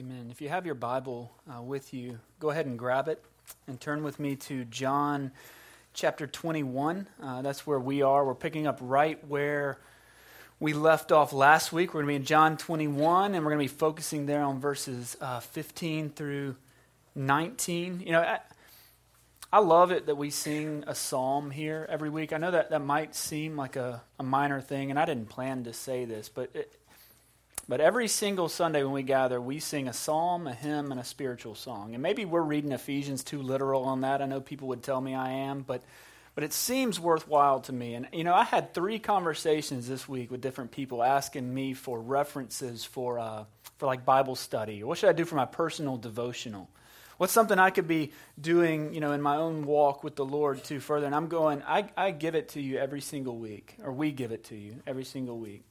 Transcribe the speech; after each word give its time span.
Amen. 0.00 0.28
If 0.30 0.40
you 0.40 0.48
have 0.48 0.64
your 0.64 0.76
Bible 0.76 1.32
uh, 1.52 1.60
with 1.60 1.92
you, 1.92 2.20
go 2.38 2.50
ahead 2.50 2.66
and 2.66 2.78
grab 2.78 3.08
it 3.08 3.20
and 3.66 3.80
turn 3.80 4.04
with 4.04 4.20
me 4.20 4.36
to 4.36 4.64
John 4.66 5.32
chapter 5.92 6.24
21. 6.24 7.08
Uh, 7.20 7.42
that's 7.42 7.66
where 7.66 7.80
we 7.80 8.00
are. 8.02 8.24
We're 8.24 8.36
picking 8.36 8.68
up 8.68 8.78
right 8.80 9.18
where 9.26 9.80
we 10.60 10.72
left 10.72 11.10
off 11.10 11.32
last 11.32 11.72
week. 11.72 11.94
We're 11.94 12.02
going 12.02 12.06
to 12.06 12.12
be 12.12 12.14
in 12.14 12.24
John 12.24 12.56
21, 12.56 13.34
and 13.34 13.44
we're 13.44 13.50
going 13.50 13.66
to 13.66 13.72
be 13.72 13.76
focusing 13.76 14.26
there 14.26 14.42
on 14.42 14.60
verses 14.60 15.16
uh, 15.20 15.40
15 15.40 16.10
through 16.10 16.54
19. 17.16 17.98
You 18.06 18.12
know, 18.12 18.20
I, 18.20 18.38
I, 19.52 19.58
love 19.58 19.90
it 19.90 20.06
that 20.06 20.14
we 20.14 20.30
sing 20.30 20.84
a 20.86 20.94
psalm 20.94 21.50
here 21.50 21.84
every 21.90 22.08
week. 22.08 22.32
I 22.32 22.36
know 22.36 22.52
that 22.52 22.70
that 22.70 22.84
might 22.84 23.16
seem 23.16 23.56
like 23.56 23.74
a, 23.74 24.00
a 24.20 24.22
minor 24.22 24.60
thing, 24.60 24.90
and 24.90 24.98
I 25.00 25.06
didn't 25.06 25.28
plan 25.28 25.64
to 25.64 25.72
say 25.72 26.04
this, 26.04 26.28
but 26.28 26.50
it, 26.54 26.72
but 27.68 27.80
every 27.80 28.08
single 28.08 28.48
Sunday 28.48 28.82
when 28.82 28.92
we 28.92 29.02
gather, 29.02 29.40
we 29.40 29.60
sing 29.60 29.88
a 29.88 29.92
psalm, 29.92 30.46
a 30.46 30.54
hymn, 30.54 30.90
and 30.90 30.98
a 30.98 31.04
spiritual 31.04 31.54
song. 31.54 31.92
And 31.92 32.02
maybe 32.02 32.24
we're 32.24 32.40
reading 32.40 32.72
Ephesians 32.72 33.22
too 33.22 33.42
literal 33.42 33.84
on 33.84 34.00
that. 34.00 34.22
I 34.22 34.26
know 34.26 34.40
people 34.40 34.68
would 34.68 34.82
tell 34.82 35.00
me 35.00 35.14
I 35.14 35.30
am, 35.30 35.62
but 35.62 35.82
but 36.34 36.44
it 36.44 36.52
seems 36.52 37.00
worthwhile 37.00 37.60
to 37.62 37.72
me. 37.72 37.94
And 37.94 38.08
you 38.12 38.24
know, 38.24 38.32
I 38.32 38.44
had 38.44 38.72
three 38.72 38.98
conversations 38.98 39.88
this 39.88 40.08
week 40.08 40.30
with 40.30 40.40
different 40.40 40.70
people 40.70 41.02
asking 41.02 41.52
me 41.52 41.74
for 41.74 42.00
references 42.00 42.84
for 42.84 43.18
uh, 43.18 43.44
for 43.76 43.86
like 43.86 44.06
Bible 44.06 44.34
study. 44.34 44.82
What 44.82 44.98
should 44.98 45.10
I 45.10 45.12
do 45.12 45.26
for 45.26 45.34
my 45.34 45.44
personal 45.46 45.96
devotional? 45.98 46.70
What's 47.18 47.32
something 47.32 47.58
I 47.58 47.70
could 47.70 47.88
be 47.88 48.12
doing, 48.40 48.94
you 48.94 49.00
know, 49.00 49.12
in 49.12 49.20
my 49.20 49.36
own 49.36 49.66
walk 49.66 50.04
with 50.04 50.14
the 50.14 50.24
Lord 50.24 50.62
to 50.64 50.78
further? 50.78 51.04
And 51.04 51.14
I'm 51.14 51.26
going, 51.26 51.64
I, 51.66 51.90
I 51.96 52.12
give 52.12 52.36
it 52.36 52.50
to 52.50 52.62
you 52.62 52.78
every 52.78 53.00
single 53.00 53.36
week, 53.36 53.74
or 53.82 53.92
we 53.92 54.12
give 54.12 54.30
it 54.30 54.44
to 54.44 54.56
you 54.56 54.76
every 54.86 55.04
single 55.04 55.36
week. 55.36 55.64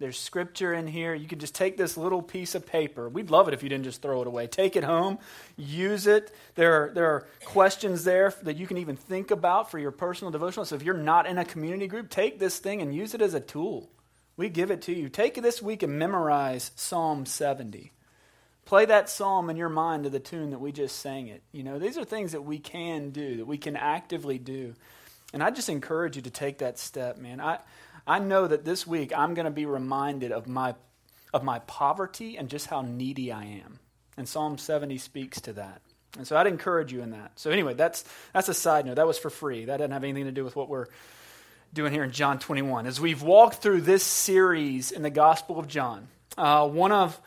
There's 0.00 0.18
scripture 0.18 0.72
in 0.72 0.86
here. 0.86 1.14
You 1.14 1.28
can 1.28 1.38
just 1.38 1.54
take 1.54 1.76
this 1.76 1.98
little 1.98 2.22
piece 2.22 2.54
of 2.54 2.66
paper. 2.66 3.06
We'd 3.06 3.30
love 3.30 3.48
it 3.48 3.54
if 3.54 3.62
you 3.62 3.68
didn't 3.68 3.84
just 3.84 4.00
throw 4.00 4.22
it 4.22 4.26
away. 4.26 4.46
Take 4.46 4.74
it 4.74 4.82
home, 4.82 5.18
use 5.58 6.06
it. 6.06 6.34
There 6.54 6.72
are, 6.72 6.94
there 6.94 7.04
are 7.04 7.28
questions 7.44 8.02
there 8.04 8.32
that 8.42 8.56
you 8.56 8.66
can 8.66 8.78
even 8.78 8.96
think 8.96 9.30
about 9.30 9.70
for 9.70 9.78
your 9.78 9.90
personal 9.90 10.30
devotional. 10.30 10.64
So 10.64 10.74
if 10.74 10.82
you're 10.82 10.94
not 10.94 11.26
in 11.26 11.36
a 11.36 11.44
community 11.44 11.86
group, 11.86 12.08
take 12.08 12.38
this 12.38 12.58
thing 12.58 12.80
and 12.80 12.94
use 12.94 13.12
it 13.12 13.20
as 13.20 13.34
a 13.34 13.40
tool. 13.40 13.90
We 14.38 14.48
give 14.48 14.70
it 14.70 14.80
to 14.82 14.94
you. 14.94 15.10
Take 15.10 15.36
it 15.36 15.42
this 15.42 15.60
week 15.60 15.82
and 15.82 15.98
memorize 15.98 16.70
Psalm 16.76 17.26
70. 17.26 17.92
Play 18.64 18.86
that 18.86 19.10
psalm 19.10 19.50
in 19.50 19.58
your 19.58 19.68
mind 19.68 20.04
to 20.04 20.10
the 20.10 20.18
tune 20.18 20.50
that 20.50 20.60
we 20.60 20.72
just 20.72 20.98
sang 21.00 21.28
it. 21.28 21.42
You 21.52 21.62
know, 21.62 21.78
these 21.78 21.98
are 21.98 22.04
things 22.04 22.32
that 22.32 22.42
we 22.42 22.58
can 22.58 23.10
do, 23.10 23.36
that 23.36 23.46
we 23.46 23.58
can 23.58 23.76
actively 23.76 24.38
do. 24.38 24.74
And 25.34 25.42
I 25.42 25.50
just 25.50 25.68
encourage 25.68 26.16
you 26.16 26.22
to 26.22 26.30
take 26.30 26.58
that 26.58 26.78
step, 26.78 27.18
man. 27.18 27.40
I 27.40 27.58
I 28.06 28.18
know 28.18 28.46
that 28.46 28.64
this 28.64 28.86
week 28.86 29.12
I'm 29.16 29.34
going 29.34 29.44
to 29.44 29.50
be 29.50 29.66
reminded 29.66 30.32
of 30.32 30.46
my, 30.46 30.74
of 31.32 31.42
my 31.44 31.60
poverty 31.60 32.36
and 32.36 32.48
just 32.48 32.66
how 32.66 32.82
needy 32.82 33.32
I 33.32 33.44
am. 33.44 33.78
And 34.16 34.28
Psalm 34.28 34.58
70 34.58 34.98
speaks 34.98 35.40
to 35.42 35.52
that. 35.54 35.82
And 36.16 36.26
so 36.26 36.36
I'd 36.36 36.46
encourage 36.46 36.92
you 36.92 37.02
in 37.02 37.10
that. 37.10 37.38
So, 37.38 37.50
anyway, 37.50 37.74
that's, 37.74 38.04
that's 38.34 38.48
a 38.48 38.54
side 38.54 38.84
note. 38.84 38.96
That 38.96 39.06
was 39.06 39.18
for 39.18 39.30
free. 39.30 39.66
That 39.66 39.76
doesn't 39.76 39.92
have 39.92 40.02
anything 40.02 40.24
to 40.24 40.32
do 40.32 40.44
with 40.44 40.56
what 40.56 40.68
we're 40.68 40.86
doing 41.72 41.92
here 41.92 42.02
in 42.02 42.10
John 42.10 42.38
21. 42.38 42.86
As 42.86 43.00
we've 43.00 43.22
walked 43.22 43.56
through 43.56 43.82
this 43.82 44.02
series 44.02 44.90
in 44.90 45.02
the 45.02 45.10
Gospel 45.10 45.58
of 45.58 45.68
John, 45.68 46.08
uh, 46.36 46.68
one 46.68 46.92
of 46.92 47.20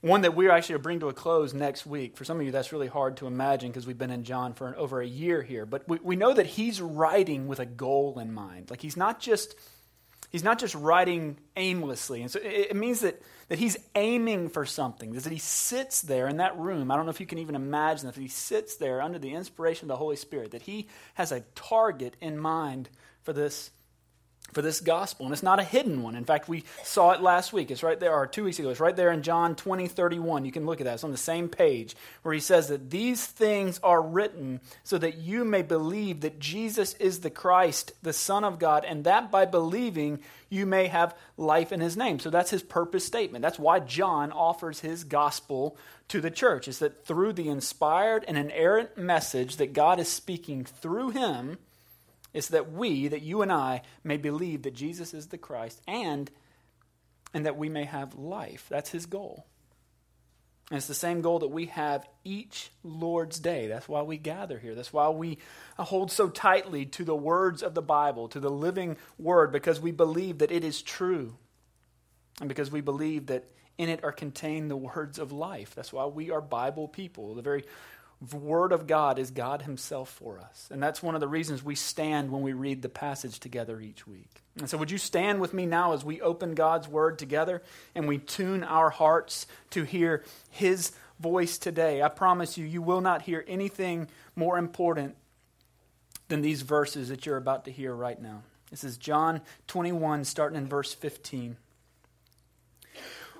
one 0.00 0.22
that 0.22 0.34
we're 0.34 0.50
actually 0.50 0.78
bring 0.78 1.00
to 1.00 1.08
a 1.08 1.12
close 1.12 1.52
next 1.52 1.84
week. 1.84 2.16
For 2.16 2.24
some 2.24 2.40
of 2.40 2.46
you, 2.46 2.52
that's 2.52 2.72
really 2.72 2.86
hard 2.86 3.18
to 3.18 3.26
imagine 3.26 3.70
because 3.70 3.86
we've 3.86 3.98
been 3.98 4.10
in 4.10 4.24
John 4.24 4.54
for 4.54 4.66
an, 4.66 4.74
over 4.76 5.00
a 5.00 5.06
year 5.06 5.42
here. 5.42 5.66
But 5.66 5.86
we, 5.86 5.98
we 6.02 6.16
know 6.16 6.32
that 6.32 6.46
he's 6.46 6.80
writing 6.80 7.48
with 7.48 7.60
a 7.60 7.66
goal 7.66 8.18
in 8.18 8.32
mind. 8.32 8.70
Like 8.70 8.80
he's 8.80 8.96
not 8.96 9.20
just 9.20 9.54
he's 10.30 10.44
not 10.44 10.58
just 10.58 10.74
writing 10.74 11.36
aimlessly. 11.56 12.22
And 12.22 12.30
so 12.30 12.40
it, 12.42 12.74
means 12.74 13.00
that, 13.00 13.20
that 13.48 13.58
he's 13.58 13.76
aiming 13.94 14.48
for 14.48 14.64
something, 14.64 15.12
that 15.12 15.26
he 15.26 15.38
sits 15.38 16.00
there 16.00 16.28
in 16.28 16.38
that 16.38 16.56
room. 16.56 16.90
I 16.90 16.96
don't 16.96 17.04
know 17.04 17.10
if 17.10 17.20
you 17.20 17.26
can 17.26 17.38
even 17.38 17.54
imagine 17.54 18.06
that 18.06 18.16
he 18.16 18.28
sits 18.28 18.76
there 18.76 19.02
under 19.02 19.18
the 19.18 19.34
inspiration 19.34 19.84
of 19.84 19.88
the 19.88 19.96
Holy 19.96 20.16
Spirit, 20.16 20.52
that 20.52 20.62
he 20.62 20.88
has 21.14 21.32
a 21.32 21.40
target 21.54 22.16
in 22.20 22.38
mind 22.38 22.88
for 23.22 23.32
this 23.32 23.70
for 24.52 24.62
this 24.62 24.80
gospel. 24.80 25.26
And 25.26 25.32
it's 25.32 25.42
not 25.42 25.60
a 25.60 25.64
hidden 25.64 26.02
one. 26.02 26.14
In 26.16 26.24
fact, 26.24 26.48
we 26.48 26.64
saw 26.82 27.12
it 27.12 27.20
last 27.20 27.52
week. 27.52 27.70
It's 27.70 27.82
right 27.82 27.98
there, 27.98 28.14
or 28.14 28.26
two 28.26 28.44
weeks 28.44 28.58
ago. 28.58 28.70
It's 28.70 28.80
right 28.80 28.96
there 28.96 29.12
in 29.12 29.22
John 29.22 29.54
20, 29.54 29.88
31. 29.88 30.44
You 30.44 30.52
can 30.52 30.66
look 30.66 30.80
at 30.80 30.84
that. 30.84 30.94
It's 30.94 31.04
on 31.04 31.12
the 31.12 31.16
same 31.16 31.48
page 31.48 31.96
where 32.22 32.34
he 32.34 32.40
says 32.40 32.68
that 32.68 32.90
these 32.90 33.24
things 33.26 33.80
are 33.82 34.02
written 34.02 34.60
so 34.84 34.98
that 34.98 35.18
you 35.18 35.44
may 35.44 35.62
believe 35.62 36.20
that 36.20 36.38
Jesus 36.38 36.94
is 36.94 37.20
the 37.20 37.30
Christ, 37.30 37.92
the 38.02 38.12
Son 38.12 38.44
of 38.44 38.58
God, 38.58 38.84
and 38.84 39.04
that 39.04 39.30
by 39.30 39.44
believing 39.44 40.20
you 40.48 40.66
may 40.66 40.88
have 40.88 41.16
life 41.36 41.72
in 41.72 41.80
his 41.80 41.96
name. 41.96 42.18
So 42.18 42.28
that's 42.28 42.50
his 42.50 42.62
purpose 42.62 43.04
statement. 43.04 43.42
That's 43.42 43.58
why 43.58 43.78
John 43.80 44.32
offers 44.32 44.80
his 44.80 45.04
gospel 45.04 45.76
to 46.08 46.20
the 46.20 46.30
church, 46.30 46.66
is 46.66 46.80
that 46.80 47.06
through 47.06 47.34
the 47.34 47.48
inspired 47.48 48.24
and 48.26 48.36
inerrant 48.36 48.98
message 48.98 49.56
that 49.58 49.72
God 49.72 50.00
is 50.00 50.08
speaking 50.08 50.64
through 50.64 51.10
him, 51.10 51.58
it's 52.32 52.48
that 52.48 52.72
we, 52.72 53.08
that 53.08 53.22
you 53.22 53.42
and 53.42 53.52
I, 53.52 53.82
may 54.04 54.16
believe 54.16 54.62
that 54.62 54.74
Jesus 54.74 55.14
is 55.14 55.28
the 55.28 55.38
Christ 55.38 55.80
and, 55.88 56.30
and 57.34 57.46
that 57.46 57.56
we 57.56 57.68
may 57.68 57.84
have 57.84 58.14
life. 58.14 58.66
That's 58.68 58.90
his 58.90 59.06
goal. 59.06 59.46
And 60.70 60.76
it's 60.76 60.86
the 60.86 60.94
same 60.94 61.20
goal 61.20 61.40
that 61.40 61.48
we 61.48 61.66
have 61.66 62.06
each 62.22 62.70
Lord's 62.84 63.40
Day. 63.40 63.66
That's 63.66 63.88
why 63.88 64.02
we 64.02 64.18
gather 64.18 64.56
here. 64.56 64.76
That's 64.76 64.92
why 64.92 65.08
we 65.08 65.38
hold 65.76 66.12
so 66.12 66.28
tightly 66.28 66.86
to 66.86 67.04
the 67.04 67.16
words 67.16 67.64
of 67.64 67.74
the 67.74 67.82
Bible, 67.82 68.28
to 68.28 68.38
the 68.38 68.50
living 68.50 68.96
word, 69.18 69.50
because 69.50 69.80
we 69.80 69.90
believe 69.90 70.38
that 70.38 70.52
it 70.52 70.62
is 70.62 70.80
true. 70.80 71.36
And 72.38 72.48
because 72.48 72.70
we 72.70 72.82
believe 72.82 73.26
that 73.26 73.46
in 73.78 73.88
it 73.88 74.04
are 74.04 74.12
contained 74.12 74.70
the 74.70 74.76
words 74.76 75.18
of 75.18 75.32
life. 75.32 75.74
That's 75.74 75.92
why 75.92 76.06
we 76.06 76.30
are 76.30 76.40
Bible 76.40 76.86
people. 76.86 77.34
The 77.34 77.42
very 77.42 77.64
Word 78.32 78.72
of 78.72 78.86
God 78.86 79.18
is 79.18 79.30
God 79.30 79.62
Himself 79.62 80.10
for 80.10 80.38
us. 80.38 80.68
And 80.70 80.82
that's 80.82 81.02
one 81.02 81.14
of 81.14 81.22
the 81.22 81.28
reasons 81.28 81.64
we 81.64 81.74
stand 81.74 82.30
when 82.30 82.42
we 82.42 82.52
read 82.52 82.82
the 82.82 82.90
passage 82.90 83.40
together 83.40 83.80
each 83.80 84.06
week. 84.06 84.42
And 84.58 84.68
so, 84.68 84.76
would 84.76 84.90
you 84.90 84.98
stand 84.98 85.40
with 85.40 85.54
me 85.54 85.64
now 85.64 85.94
as 85.94 86.04
we 86.04 86.20
open 86.20 86.54
God's 86.54 86.86
Word 86.86 87.18
together 87.18 87.62
and 87.94 88.06
we 88.06 88.18
tune 88.18 88.62
our 88.62 88.90
hearts 88.90 89.46
to 89.70 89.84
hear 89.84 90.22
His 90.50 90.92
voice 91.18 91.56
today? 91.56 92.02
I 92.02 92.08
promise 92.08 92.58
you, 92.58 92.66
you 92.66 92.82
will 92.82 93.00
not 93.00 93.22
hear 93.22 93.42
anything 93.48 94.08
more 94.36 94.58
important 94.58 95.16
than 96.28 96.42
these 96.42 96.60
verses 96.60 97.08
that 97.08 97.24
you're 97.24 97.38
about 97.38 97.64
to 97.64 97.72
hear 97.72 97.94
right 97.94 98.20
now. 98.20 98.42
This 98.70 98.84
is 98.84 98.98
John 98.98 99.40
21, 99.66 100.24
starting 100.24 100.58
in 100.58 100.66
verse 100.66 100.92
15. 100.92 101.56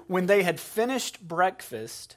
When 0.06 0.26
they 0.26 0.42
had 0.42 0.58
finished 0.58 1.20
breakfast, 1.20 2.16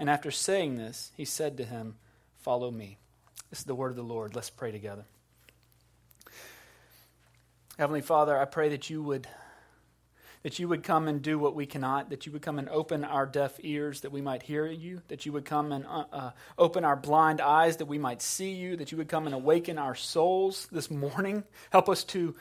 And 0.00 0.08
after 0.08 0.30
saying 0.30 0.78
this, 0.78 1.12
he 1.14 1.26
said 1.26 1.58
to 1.58 1.64
him, 1.64 1.96
Follow 2.38 2.70
me. 2.70 2.96
This 3.50 3.58
is 3.58 3.64
the 3.66 3.74
word 3.74 3.90
of 3.90 3.96
the 3.96 4.02
Lord. 4.02 4.34
Let's 4.34 4.48
pray 4.48 4.72
together. 4.72 5.04
Heavenly 7.78 8.00
Father, 8.00 8.36
I 8.38 8.46
pray 8.46 8.70
that 8.70 8.88
you 8.88 9.02
would 9.02 9.28
that 10.42 10.58
you 10.58 10.68
would 10.68 10.82
come 10.84 11.06
and 11.06 11.20
do 11.20 11.38
what 11.38 11.54
we 11.54 11.66
cannot, 11.66 12.08
that 12.08 12.24
you 12.24 12.32
would 12.32 12.40
come 12.40 12.58
and 12.58 12.66
open 12.70 13.04
our 13.04 13.26
deaf 13.26 13.58
ears 13.60 14.00
that 14.00 14.10
we 14.10 14.22
might 14.22 14.42
hear 14.42 14.64
you, 14.66 15.02
that 15.08 15.26
you 15.26 15.32
would 15.32 15.44
come 15.44 15.70
and 15.70 15.84
uh, 15.84 16.04
uh, 16.10 16.30
open 16.56 16.82
our 16.82 16.96
blind 16.96 17.42
eyes 17.42 17.76
that 17.76 17.84
we 17.84 17.98
might 17.98 18.22
see 18.22 18.52
you, 18.52 18.76
that 18.76 18.90
you 18.90 18.96
would 18.96 19.08
come 19.08 19.26
and 19.26 19.34
awaken 19.34 19.76
our 19.76 19.94
souls 19.94 20.66
this 20.72 20.90
morning. 20.90 21.44
Help 21.68 21.90
us 21.90 22.04
to 22.04 22.34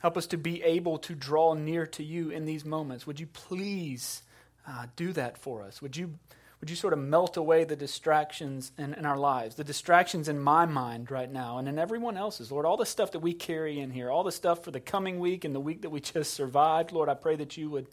help 0.00 0.16
us 0.16 0.28
to 0.28 0.38
be 0.38 0.62
able 0.62 0.98
to 0.98 1.16
draw 1.16 1.54
near 1.54 1.86
to 1.86 2.04
you 2.04 2.30
in 2.30 2.44
these 2.44 2.64
moments. 2.64 3.04
Would 3.04 3.18
you 3.18 3.26
please 3.26 4.22
uh, 4.64 4.86
do 4.94 5.12
that 5.14 5.38
for 5.38 5.64
us? 5.64 5.82
Would 5.82 5.96
you 5.96 6.14
Would 6.60 6.70
you 6.70 6.76
sort 6.76 6.92
of 6.92 6.98
melt 6.98 7.36
away 7.36 7.62
the 7.64 7.76
distractions 7.76 8.72
in, 8.76 8.94
in, 8.94 9.06
our 9.06 9.16
lives, 9.16 9.54
the 9.54 9.62
distractions 9.62 10.28
in 10.28 10.40
my 10.40 10.66
mind 10.66 11.10
right 11.10 11.30
now 11.30 11.58
and 11.58 11.68
in 11.68 11.78
everyone 11.78 12.16
else's, 12.16 12.50
Lord? 12.50 12.66
All 12.66 12.76
the 12.76 12.84
stuff 12.84 13.12
that 13.12 13.20
we 13.20 13.32
carry 13.32 13.78
in 13.78 13.90
here, 13.90 14.10
all 14.10 14.24
the 14.24 14.32
stuff 14.32 14.64
for 14.64 14.72
the 14.72 14.80
coming 14.80 15.20
week 15.20 15.44
and 15.44 15.54
the 15.54 15.60
week 15.60 15.82
that 15.82 15.90
we 15.90 16.00
just 16.00 16.34
survived, 16.34 16.90
Lord, 16.90 17.08
I 17.08 17.14
pray 17.14 17.36
that 17.36 17.56
you 17.56 17.70
would, 17.70 17.86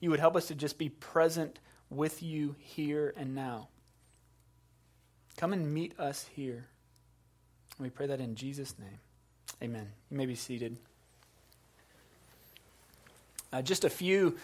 you 0.00 0.10
would 0.10 0.20
help 0.20 0.36
us 0.36 0.48
to 0.48 0.54
just 0.54 0.76
be 0.76 0.90
present 0.90 1.58
with 1.88 2.22
you 2.22 2.56
here 2.58 3.14
and 3.16 3.34
now. 3.34 3.68
Come 5.38 5.54
and 5.54 5.72
meet 5.72 5.98
us 5.98 6.28
here. 6.34 6.66
we 7.78 7.88
pray 7.88 8.06
that 8.06 8.20
in 8.20 8.34
Jesus' 8.34 8.74
name. 8.78 8.98
Amen. 9.62 9.88
You 10.10 10.18
may 10.18 10.26
be 10.26 10.34
seated. 10.34 10.76
Uh, 13.52 13.62
just 13.62 13.84
a 13.84 13.90
few 13.90 14.36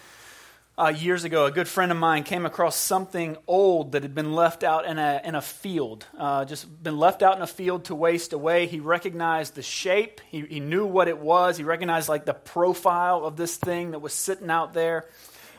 uh, 0.77 0.89
years 0.89 1.23
ago, 1.23 1.45
a 1.45 1.51
good 1.51 1.67
friend 1.67 1.91
of 1.91 1.97
mine 1.97 2.23
came 2.23 2.45
across 2.45 2.75
something 2.75 3.35
old 3.47 3.93
that 3.93 4.03
had 4.03 4.13
been 4.13 4.33
left 4.33 4.63
out 4.63 4.85
in 4.85 4.99
a, 4.99 5.19
in 5.23 5.33
a 5.33 5.41
field, 5.41 6.05
uh, 6.17 6.45
just 6.45 6.83
been 6.83 6.99
left 6.99 7.23
out 7.23 7.35
in 7.35 7.41
a 7.41 7.47
field 7.47 7.85
to 7.85 7.95
waste 7.95 8.31
away. 8.31 8.67
He 8.67 8.79
recognized 8.79 9.55
the 9.55 9.63
shape, 9.63 10.21
he, 10.29 10.41
he 10.41 10.59
knew 10.59 10.85
what 10.85 11.07
it 11.07 11.17
was, 11.17 11.57
he 11.57 11.63
recognized 11.63 12.09
like 12.09 12.25
the 12.25 12.35
profile 12.35 13.25
of 13.25 13.37
this 13.37 13.57
thing 13.57 13.91
that 13.91 13.99
was 13.99 14.13
sitting 14.13 14.51
out 14.51 14.75
there. 14.75 15.05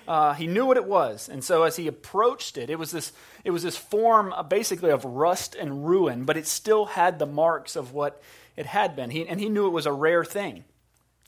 Uh, 0.06 0.35
he 0.35 0.47
knew 0.47 0.65
what 0.65 0.76
it 0.76 0.87
was, 0.87 1.29
and 1.29 1.43
so 1.43 1.65
as 1.65 1.76
he 1.76 1.88
approached 1.88 2.56
it, 2.56 2.70
it 2.70 2.79
was 2.79 2.93
this, 2.93 3.12
it 3.44 3.50
was 3.50 3.65
this 3.65 3.76
form 3.76 4.32
uh, 4.32 4.43
basically 4.44 4.91
of 4.91 5.05
rust 5.05 5.56
and 5.56 5.87
ruin, 5.87 6.25
but 6.25 6.37
it 6.37 6.47
still 6.47 6.87
had 6.87 7.19
the 7.19 7.26
marks 7.26 7.75
of 7.75 7.93
what 7.93 8.23
it 8.56 8.67
had 8.67 8.94
been. 8.94 9.11
He, 9.11 9.26
and 9.26 9.41
he 9.41 9.49
knew 9.49 9.67
it 9.67 9.70
was 9.70 9.85
a 9.85 9.93
rare 9.93 10.25
thing 10.25 10.65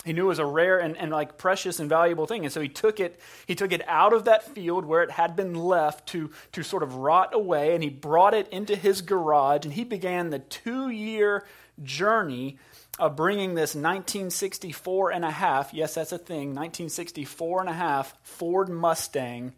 he 0.05 0.15
knew 0.15 0.25
it 0.25 0.29
was 0.29 0.39
a 0.39 0.47
rare 0.47 0.79
and, 0.79 0.97
and 0.97 1.11
like 1.11 1.37
precious 1.37 1.79
and 1.79 1.89
valuable 1.89 2.27
thing. 2.27 2.45
And 2.45 2.53
so 2.53 2.61
he 2.61 2.69
took 2.69 3.01
it 3.01 3.21
he 3.47 3.55
took 3.55 3.73
it 3.73 3.83
out 3.87 4.13
of 4.13 4.25
that 4.25 4.45
field 4.55 4.85
where 4.85 5.03
it 5.03 5.11
had 5.11 5.37
been 5.37 5.55
left 5.55 6.09
to 6.09 6.31
to 6.53 6.63
sort 6.63 6.83
of 6.83 6.97
rot 6.97 7.35
away. 7.35 7.75
And 7.75 7.83
he 7.83 7.91
brought 7.91 8.35
it 8.35 8.49
into 8.49 8.77
his 8.77 9.03
garage. 9.03 9.65
And 9.65 9.75
he 9.75 9.85
began 9.85 10.31
the 10.31 10.39
two 10.39 10.89
year 10.89 11.45
journey 11.83 12.59
of 12.99 13.17
bringing 13.17 13.55
this 13.55 13.75
1964 13.75 15.13
and 15.13 15.25
a 15.25 15.31
half 15.31 15.73
yes 15.73 15.95
that's 15.95 16.13
a 16.13 16.19
thing 16.19 16.49
1964 16.49 17.61
and 17.61 17.71
a 17.71 17.73
half 17.73 18.15
ford 18.23 18.69
mustang 18.69 19.55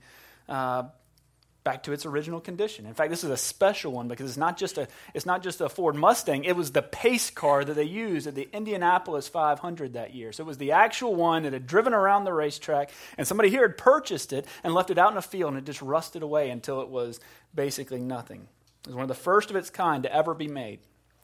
uh, 0.48 0.84
back 1.64 1.84
to 1.84 1.92
its 1.92 2.04
original 2.06 2.40
condition. 2.40 2.86
In 2.86 2.94
fact, 2.94 3.10
this 3.10 3.24
is 3.24 3.30
a 3.30 3.36
special 3.36 3.92
one 3.92 4.08
because 4.08 4.28
it's 4.28 4.38
not 4.38 4.56
just 4.56 4.78
a 4.78 4.88
it's 5.14 5.26
not 5.26 5.42
just 5.42 5.60
a 5.60 5.68
Ford 5.68 5.94
Mustang. 5.94 6.44
It 6.44 6.56
was 6.56 6.72
the 6.72 6.82
pace 6.82 7.30
car 7.30 7.64
that 7.64 7.74
they 7.74 7.84
used 7.84 8.26
at 8.26 8.34
the 8.34 8.48
Indianapolis 8.52 9.28
500 9.28 9.94
that 9.94 10.14
year. 10.14 10.32
So 10.32 10.42
it 10.42 10.46
was 10.46 10.58
the 10.58 10.72
actual 10.72 11.14
one 11.14 11.44
that 11.44 11.52
had 11.52 11.66
driven 11.66 11.94
around 11.94 12.24
the 12.24 12.32
racetrack, 12.32 12.90
and 13.16 13.26
somebody 13.26 13.50
here 13.50 13.62
had 13.62 13.78
purchased 13.78 14.32
it 14.32 14.46
and 14.64 14.74
left 14.74 14.90
it 14.90 14.98
out 14.98 15.12
in 15.12 15.18
a 15.18 15.22
field, 15.22 15.50
and 15.50 15.58
it 15.58 15.64
just 15.64 15.82
rusted 15.82 16.22
away 16.22 16.50
until 16.50 16.80
it 16.80 16.88
was 16.88 17.20
basically 17.54 18.00
nothing. 18.00 18.48
It 18.84 18.88
was 18.88 18.96
one 18.96 19.04
of 19.04 19.08
the 19.08 19.14
first 19.14 19.50
of 19.50 19.56
its 19.56 19.70
kind 19.70 20.02
to 20.02 20.12
ever 20.12 20.34
be 20.34 20.48
made. 20.48 20.80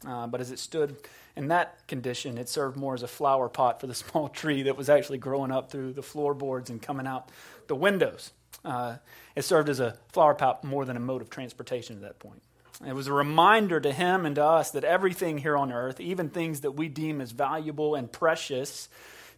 Uh, 0.07 0.29
but 0.29 0.41
as 0.41 0.53
it 0.53 0.61
stood 0.61 0.97
in 1.35 1.49
that 1.49 1.87
condition, 1.89 2.39
it 2.39 2.49
served 2.49 2.77
more 2.77 2.95
as 2.95 3.03
a 3.03 3.09
flower 3.09 3.49
pot 3.49 3.81
for 3.81 3.89
the 3.89 3.95
small 4.03 4.29
tree 4.29 4.63
that 4.63 4.77
was 4.77 4.89
actually 4.89 5.19
growing 5.19 5.51
up 5.51 5.71
through 5.71 5.93
the 5.93 6.03
floorboards 6.03 6.71
and 6.71 6.81
coming 6.81 7.07
out 7.07 7.31
the 7.67 7.75
windows. 7.75 8.33
Uh, 8.69 8.99
it 9.35 9.43
served 9.43 9.71
as 9.71 9.81
a 9.81 9.97
flower 10.13 10.35
pot 10.35 10.63
more 10.63 10.85
than 10.85 10.97
a 10.97 11.01
mode 11.01 11.23
of 11.23 11.31
transportation 11.31 11.97
at 11.97 12.03
that 12.03 12.19
point. 12.19 12.43
It 12.87 12.95
was 12.95 13.07
a 13.07 13.13
reminder 13.13 13.81
to 13.81 13.93
him 13.93 14.27
and 14.27 14.37
to 14.37 14.45
us 14.45 14.73
that 14.73 14.85
everything 14.85 15.39
here 15.39 15.57
on 15.57 15.73
earth, 15.73 16.01
even 16.01 16.29
things 16.29 16.61
that 16.61 16.73
we 16.73 16.89
deem 16.89 17.21
as 17.21 17.33
valuable 17.33 17.95
and 17.95 18.13
precious, 18.13 18.89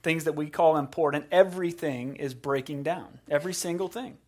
things 0.02 0.24
that 0.24 0.34
we 0.34 0.50
call 0.50 0.76
important, 0.76 1.26
everything 1.30 2.16
is 2.16 2.34
breaking 2.34 2.82
down. 2.82 3.20
Every 3.30 3.54
single 3.54 3.88
thing. 3.88 4.18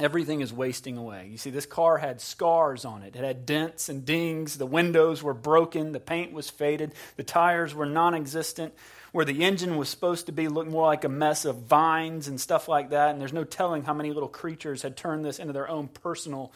Everything 0.00 0.40
is 0.40 0.50
wasting 0.50 0.96
away. 0.96 1.28
You 1.30 1.36
see, 1.36 1.50
this 1.50 1.66
car 1.66 1.98
had 1.98 2.22
scars 2.22 2.86
on 2.86 3.02
it. 3.02 3.14
It 3.14 3.22
had 3.22 3.44
dents 3.44 3.90
and 3.90 4.04
dings. 4.04 4.56
The 4.56 4.66
windows 4.66 5.22
were 5.22 5.34
broken. 5.34 5.92
The 5.92 6.00
paint 6.00 6.32
was 6.32 6.48
faded. 6.48 6.94
The 7.16 7.22
tires 7.22 7.74
were 7.74 7.86
non 7.86 8.14
existent 8.14 8.72
where 9.12 9.24
the 9.24 9.44
engine 9.44 9.76
was 9.76 9.88
supposed 9.88 10.26
to 10.26 10.32
be 10.32 10.48
looked 10.48 10.70
more 10.70 10.86
like 10.86 11.04
a 11.04 11.08
mess 11.08 11.44
of 11.44 11.56
vines 11.62 12.28
and 12.28 12.40
stuff 12.40 12.68
like 12.68 12.90
that. 12.90 13.10
And 13.10 13.20
there's 13.20 13.32
no 13.32 13.44
telling 13.44 13.82
how 13.82 13.94
many 13.94 14.12
little 14.12 14.28
creatures 14.28 14.82
had 14.82 14.96
turned 14.96 15.24
this 15.24 15.38
into 15.38 15.52
their 15.52 15.68
own 15.68 15.88
personal, 15.88 16.52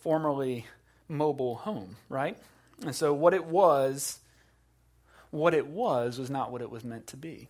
formerly 0.00 0.66
mobile 1.08 1.56
home, 1.56 1.96
right? 2.08 2.36
And 2.82 2.94
so 2.94 3.14
what 3.14 3.32
it 3.32 3.44
was, 3.44 4.18
what 5.30 5.54
it 5.54 5.66
was, 5.66 6.18
was 6.18 6.30
not 6.30 6.52
what 6.52 6.60
it 6.60 6.70
was 6.70 6.84
meant 6.84 7.06
to 7.08 7.16
be. 7.16 7.48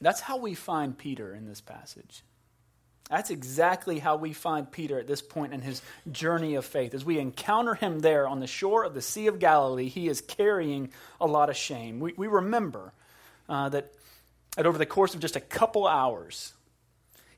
That's 0.00 0.20
how 0.20 0.36
we 0.36 0.54
find 0.54 0.98
Peter 0.98 1.34
in 1.34 1.46
this 1.46 1.60
passage. 1.60 2.22
That's 3.10 3.30
exactly 3.30 3.98
how 3.98 4.16
we 4.16 4.32
find 4.32 4.70
Peter 4.70 4.98
at 4.98 5.06
this 5.06 5.22
point 5.22 5.52
in 5.52 5.60
his 5.60 5.82
journey 6.10 6.54
of 6.54 6.64
faith. 6.64 6.94
As 6.94 7.04
we 7.04 7.18
encounter 7.18 7.74
him 7.74 8.00
there 8.00 8.26
on 8.26 8.40
the 8.40 8.46
shore 8.46 8.82
of 8.82 8.94
the 8.94 9.02
Sea 9.02 9.26
of 9.26 9.38
Galilee, 9.38 9.88
he 9.88 10.08
is 10.08 10.20
carrying 10.20 10.90
a 11.20 11.26
lot 11.26 11.50
of 11.50 11.56
shame. 11.56 12.00
We, 12.00 12.14
we 12.16 12.26
remember 12.26 12.92
uh, 13.48 13.68
that, 13.70 13.92
that 14.56 14.66
over 14.66 14.78
the 14.78 14.86
course 14.86 15.14
of 15.14 15.20
just 15.20 15.36
a 15.36 15.40
couple 15.40 15.86
hours, 15.86 16.54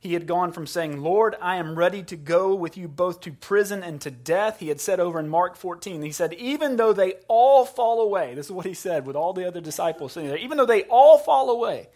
he 0.00 0.14
had 0.14 0.26
gone 0.26 0.52
from 0.52 0.66
saying, 0.66 1.02
Lord, 1.02 1.34
I 1.40 1.56
am 1.56 1.76
ready 1.76 2.02
to 2.04 2.16
go 2.16 2.54
with 2.54 2.76
you 2.76 2.86
both 2.86 3.20
to 3.22 3.32
prison 3.32 3.82
and 3.82 4.00
to 4.02 4.10
death. 4.10 4.60
He 4.60 4.68
had 4.68 4.80
said 4.80 5.00
over 5.00 5.18
in 5.18 5.28
Mark 5.28 5.56
14, 5.56 6.02
he 6.02 6.12
said, 6.12 6.32
even 6.34 6.76
though 6.76 6.92
they 6.92 7.14
all 7.28 7.64
fall 7.64 8.00
away, 8.00 8.34
this 8.34 8.46
is 8.46 8.52
what 8.52 8.66
he 8.66 8.74
said 8.74 9.06
with 9.06 9.16
all 9.16 9.32
the 9.32 9.46
other 9.46 9.60
disciples 9.60 10.12
sitting 10.12 10.28
there, 10.28 10.38
even 10.38 10.58
though 10.58 10.66
they 10.66 10.84
all 10.84 11.18
fall 11.18 11.50
away, 11.50 11.88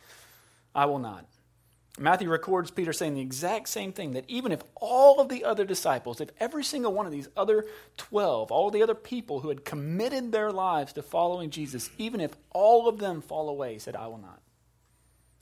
I 0.74 0.86
will 0.86 0.98
not. 0.98 1.24
Matthew 2.00 2.30
records 2.30 2.70
Peter 2.70 2.94
saying 2.94 3.14
the 3.14 3.20
exact 3.20 3.68
same 3.68 3.92
thing 3.92 4.12
that 4.12 4.24
even 4.26 4.52
if 4.52 4.62
all 4.74 5.20
of 5.20 5.28
the 5.28 5.44
other 5.44 5.66
disciples, 5.66 6.22
if 6.22 6.30
every 6.40 6.64
single 6.64 6.94
one 6.94 7.04
of 7.04 7.12
these 7.12 7.28
other 7.36 7.66
12, 7.98 8.50
all 8.50 8.70
the 8.70 8.82
other 8.82 8.94
people 8.94 9.40
who 9.40 9.50
had 9.50 9.66
committed 9.66 10.32
their 10.32 10.50
lives 10.50 10.94
to 10.94 11.02
following 11.02 11.50
Jesus, 11.50 11.90
even 11.98 12.22
if 12.22 12.34
all 12.52 12.88
of 12.88 12.98
them 12.98 13.20
fall 13.20 13.50
away, 13.50 13.74
he 13.74 13.78
said, 13.78 13.96
I 13.96 14.06
will 14.06 14.18
not. 14.18 14.40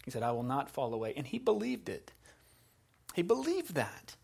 He 0.05 0.11
said, 0.11 0.25
I 0.25 0.33
will 0.33 0.43
not 0.43 0.69
fall 0.69 0.93
away. 0.93 1.15
And 1.17 1.29
he 1.29 1.39
believed 1.39 1.89
it. 1.89 2.11
He 3.15 3.23
believed 3.23 3.75
that. 3.75 4.17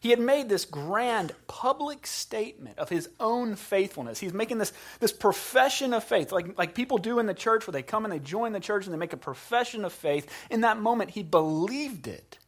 He 0.00 0.08
had 0.08 0.18
made 0.18 0.48
this 0.48 0.64
grand 0.64 1.34
public 1.46 2.06
statement 2.06 2.78
of 2.78 2.88
his 2.88 3.10
own 3.20 3.54
faithfulness. 3.54 4.18
He's 4.18 4.32
making 4.32 4.56
this, 4.56 4.72
this 4.98 5.12
profession 5.12 5.92
of 5.92 6.02
faith, 6.02 6.32
like, 6.32 6.56
like 6.56 6.74
people 6.74 6.96
do 6.96 7.18
in 7.18 7.26
the 7.26 7.34
church 7.34 7.66
where 7.66 7.72
they 7.72 7.82
come 7.82 8.04
and 8.06 8.12
they 8.12 8.18
join 8.18 8.52
the 8.52 8.60
church 8.60 8.86
and 8.86 8.94
they 8.94 8.98
make 8.98 9.12
a 9.12 9.18
profession 9.18 9.84
of 9.84 9.92
faith. 9.92 10.26
In 10.50 10.62
that 10.62 10.80
moment, 10.80 11.10
he 11.10 11.22
believed 11.22 12.08
it. 12.08 12.38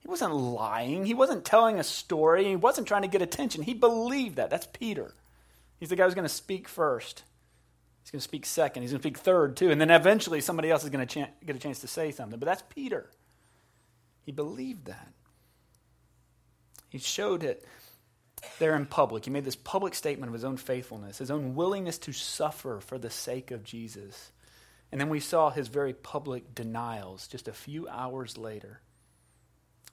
He 0.00 0.08
wasn't 0.08 0.34
lying. 0.34 1.06
He 1.06 1.14
wasn't 1.14 1.44
telling 1.44 1.78
a 1.78 1.84
story. 1.84 2.44
He 2.46 2.56
wasn't 2.56 2.88
trying 2.88 3.02
to 3.02 3.08
get 3.08 3.22
attention. 3.22 3.62
He 3.62 3.74
believed 3.74 4.34
that. 4.34 4.50
That's 4.50 4.66
Peter. 4.66 5.14
He's 5.78 5.88
the 5.88 5.94
guy 5.94 6.04
who's 6.04 6.14
going 6.14 6.24
to 6.24 6.28
speak 6.28 6.66
first. 6.66 7.22
He's 8.02 8.10
going 8.10 8.18
to 8.18 8.24
speak 8.24 8.44
second. 8.44 8.82
He's 8.82 8.90
going 8.90 9.00
to 9.00 9.08
speak 9.08 9.18
third, 9.18 9.56
too. 9.56 9.70
And 9.70 9.80
then 9.80 9.92
eventually 9.92 10.40
somebody 10.40 10.68
else 10.68 10.82
is 10.82 10.90
going 10.90 11.06
to 11.06 11.28
get 11.46 11.54
a 11.54 11.60
chance 11.60 11.78
to 11.78 11.86
say 11.86 12.10
something. 12.10 12.40
But 12.40 12.46
that's 12.46 12.64
Peter. 12.74 13.08
He 14.26 14.32
believed 14.32 14.86
that. 14.86 15.12
He 16.92 16.98
showed 16.98 17.42
it 17.42 17.64
there 18.58 18.76
in 18.76 18.84
public. 18.84 19.24
He 19.24 19.30
made 19.30 19.46
this 19.46 19.56
public 19.56 19.94
statement 19.94 20.28
of 20.28 20.34
his 20.34 20.44
own 20.44 20.58
faithfulness, 20.58 21.16
his 21.16 21.30
own 21.30 21.54
willingness 21.54 21.96
to 22.00 22.12
suffer 22.12 22.80
for 22.80 22.98
the 22.98 23.08
sake 23.08 23.50
of 23.50 23.64
Jesus. 23.64 24.30
And 24.90 25.00
then 25.00 25.08
we 25.08 25.18
saw 25.18 25.48
his 25.48 25.68
very 25.68 25.94
public 25.94 26.54
denials 26.54 27.28
just 27.28 27.48
a 27.48 27.52
few 27.54 27.88
hours 27.88 28.36
later 28.36 28.82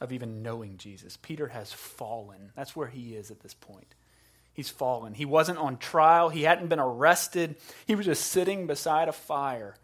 of 0.02 0.12
even 0.12 0.44
knowing 0.44 0.76
Jesus. 0.76 1.16
Peter 1.16 1.48
has 1.48 1.72
fallen. 1.72 2.52
That's 2.54 2.76
where 2.76 2.88
he 2.88 3.16
is 3.16 3.32
at 3.32 3.40
this 3.40 3.54
point. 3.54 3.96
He's 4.52 4.70
fallen. 4.70 5.14
He 5.14 5.24
wasn't 5.24 5.58
on 5.58 5.78
trial, 5.78 6.28
he 6.28 6.42
hadn't 6.42 6.68
been 6.68 6.82
arrested. 6.82 7.56
He 7.88 7.96
was 7.96 8.08
just 8.08 8.26
sitting 8.26 8.68
beside 8.68 9.08
a 9.08 9.14
fire 9.14 9.78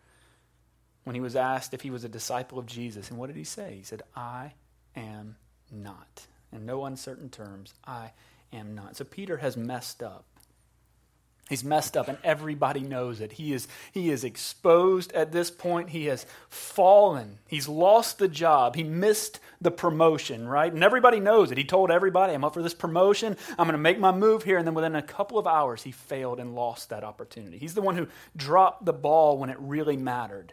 when 1.05 1.15
he 1.15 1.21
was 1.21 1.37
asked 1.37 1.73
if 1.73 1.79
he 1.79 1.91
was 1.91 2.03
a 2.03 2.09
disciple 2.09 2.59
of 2.59 2.65
Jesus. 2.65 3.09
And 3.09 3.17
what 3.17 3.27
did 3.27 3.37
he 3.37 3.45
say? 3.45 3.75
He 3.77 3.83
said, 3.83 4.03
I 4.17 4.51
am 4.97 5.37
not 5.71 6.27
in 6.55 6.65
no 6.65 6.85
uncertain 6.85 7.29
terms, 7.29 7.73
I 7.85 8.11
am 8.51 8.75
not. 8.75 8.95
So 8.95 9.03
Peter 9.03 9.37
has 9.37 9.57
messed 9.57 10.01
up. 10.01 10.25
He's 11.47 11.63
messed 11.63 11.95
up, 11.95 12.07
and 12.07 12.17
everybody 12.23 12.79
knows 12.79 13.21
it. 13.21 13.33
He 13.33 13.53
is, 13.53 13.67
he 13.91 14.09
is 14.09 14.23
exposed 14.23 15.11
at 15.11 15.31
this 15.31 15.51
point. 15.51 15.91
He 15.91 16.05
has 16.05 16.25
fallen. 16.49 17.37
He's 17.47 17.67
lost 17.67 18.17
the 18.17 18.27
job. 18.27 18.75
He 18.75 18.83
missed 18.83 19.39
the 19.61 19.69
promotion, 19.69 20.47
right? 20.47 20.73
And 20.73 20.83
everybody 20.83 21.19
knows 21.19 21.51
it. 21.51 21.59
He 21.59 21.63
told 21.63 21.91
everybody, 21.91 22.33
I'm 22.33 22.43
up 22.43 22.55
for 22.55 22.63
this 22.63 22.73
promotion. 22.73 23.37
I'm 23.59 23.67
going 23.67 23.73
to 23.73 23.77
make 23.77 23.99
my 23.99 24.11
move 24.11 24.43
here. 24.43 24.57
And 24.57 24.65
then 24.65 24.73
within 24.73 24.95
a 24.95 25.03
couple 25.03 25.37
of 25.37 25.45
hours, 25.45 25.83
he 25.83 25.91
failed 25.91 26.39
and 26.39 26.55
lost 26.55 26.89
that 26.89 27.03
opportunity. 27.03 27.59
He's 27.59 27.75
the 27.75 27.81
one 27.81 27.95
who 27.95 28.07
dropped 28.35 28.83
the 28.83 28.93
ball 28.93 29.37
when 29.37 29.51
it 29.51 29.57
really 29.59 29.97
mattered. 29.97 30.51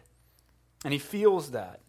And 0.85 0.93
he 0.93 0.99
feels 0.99 1.51
that. 1.51 1.79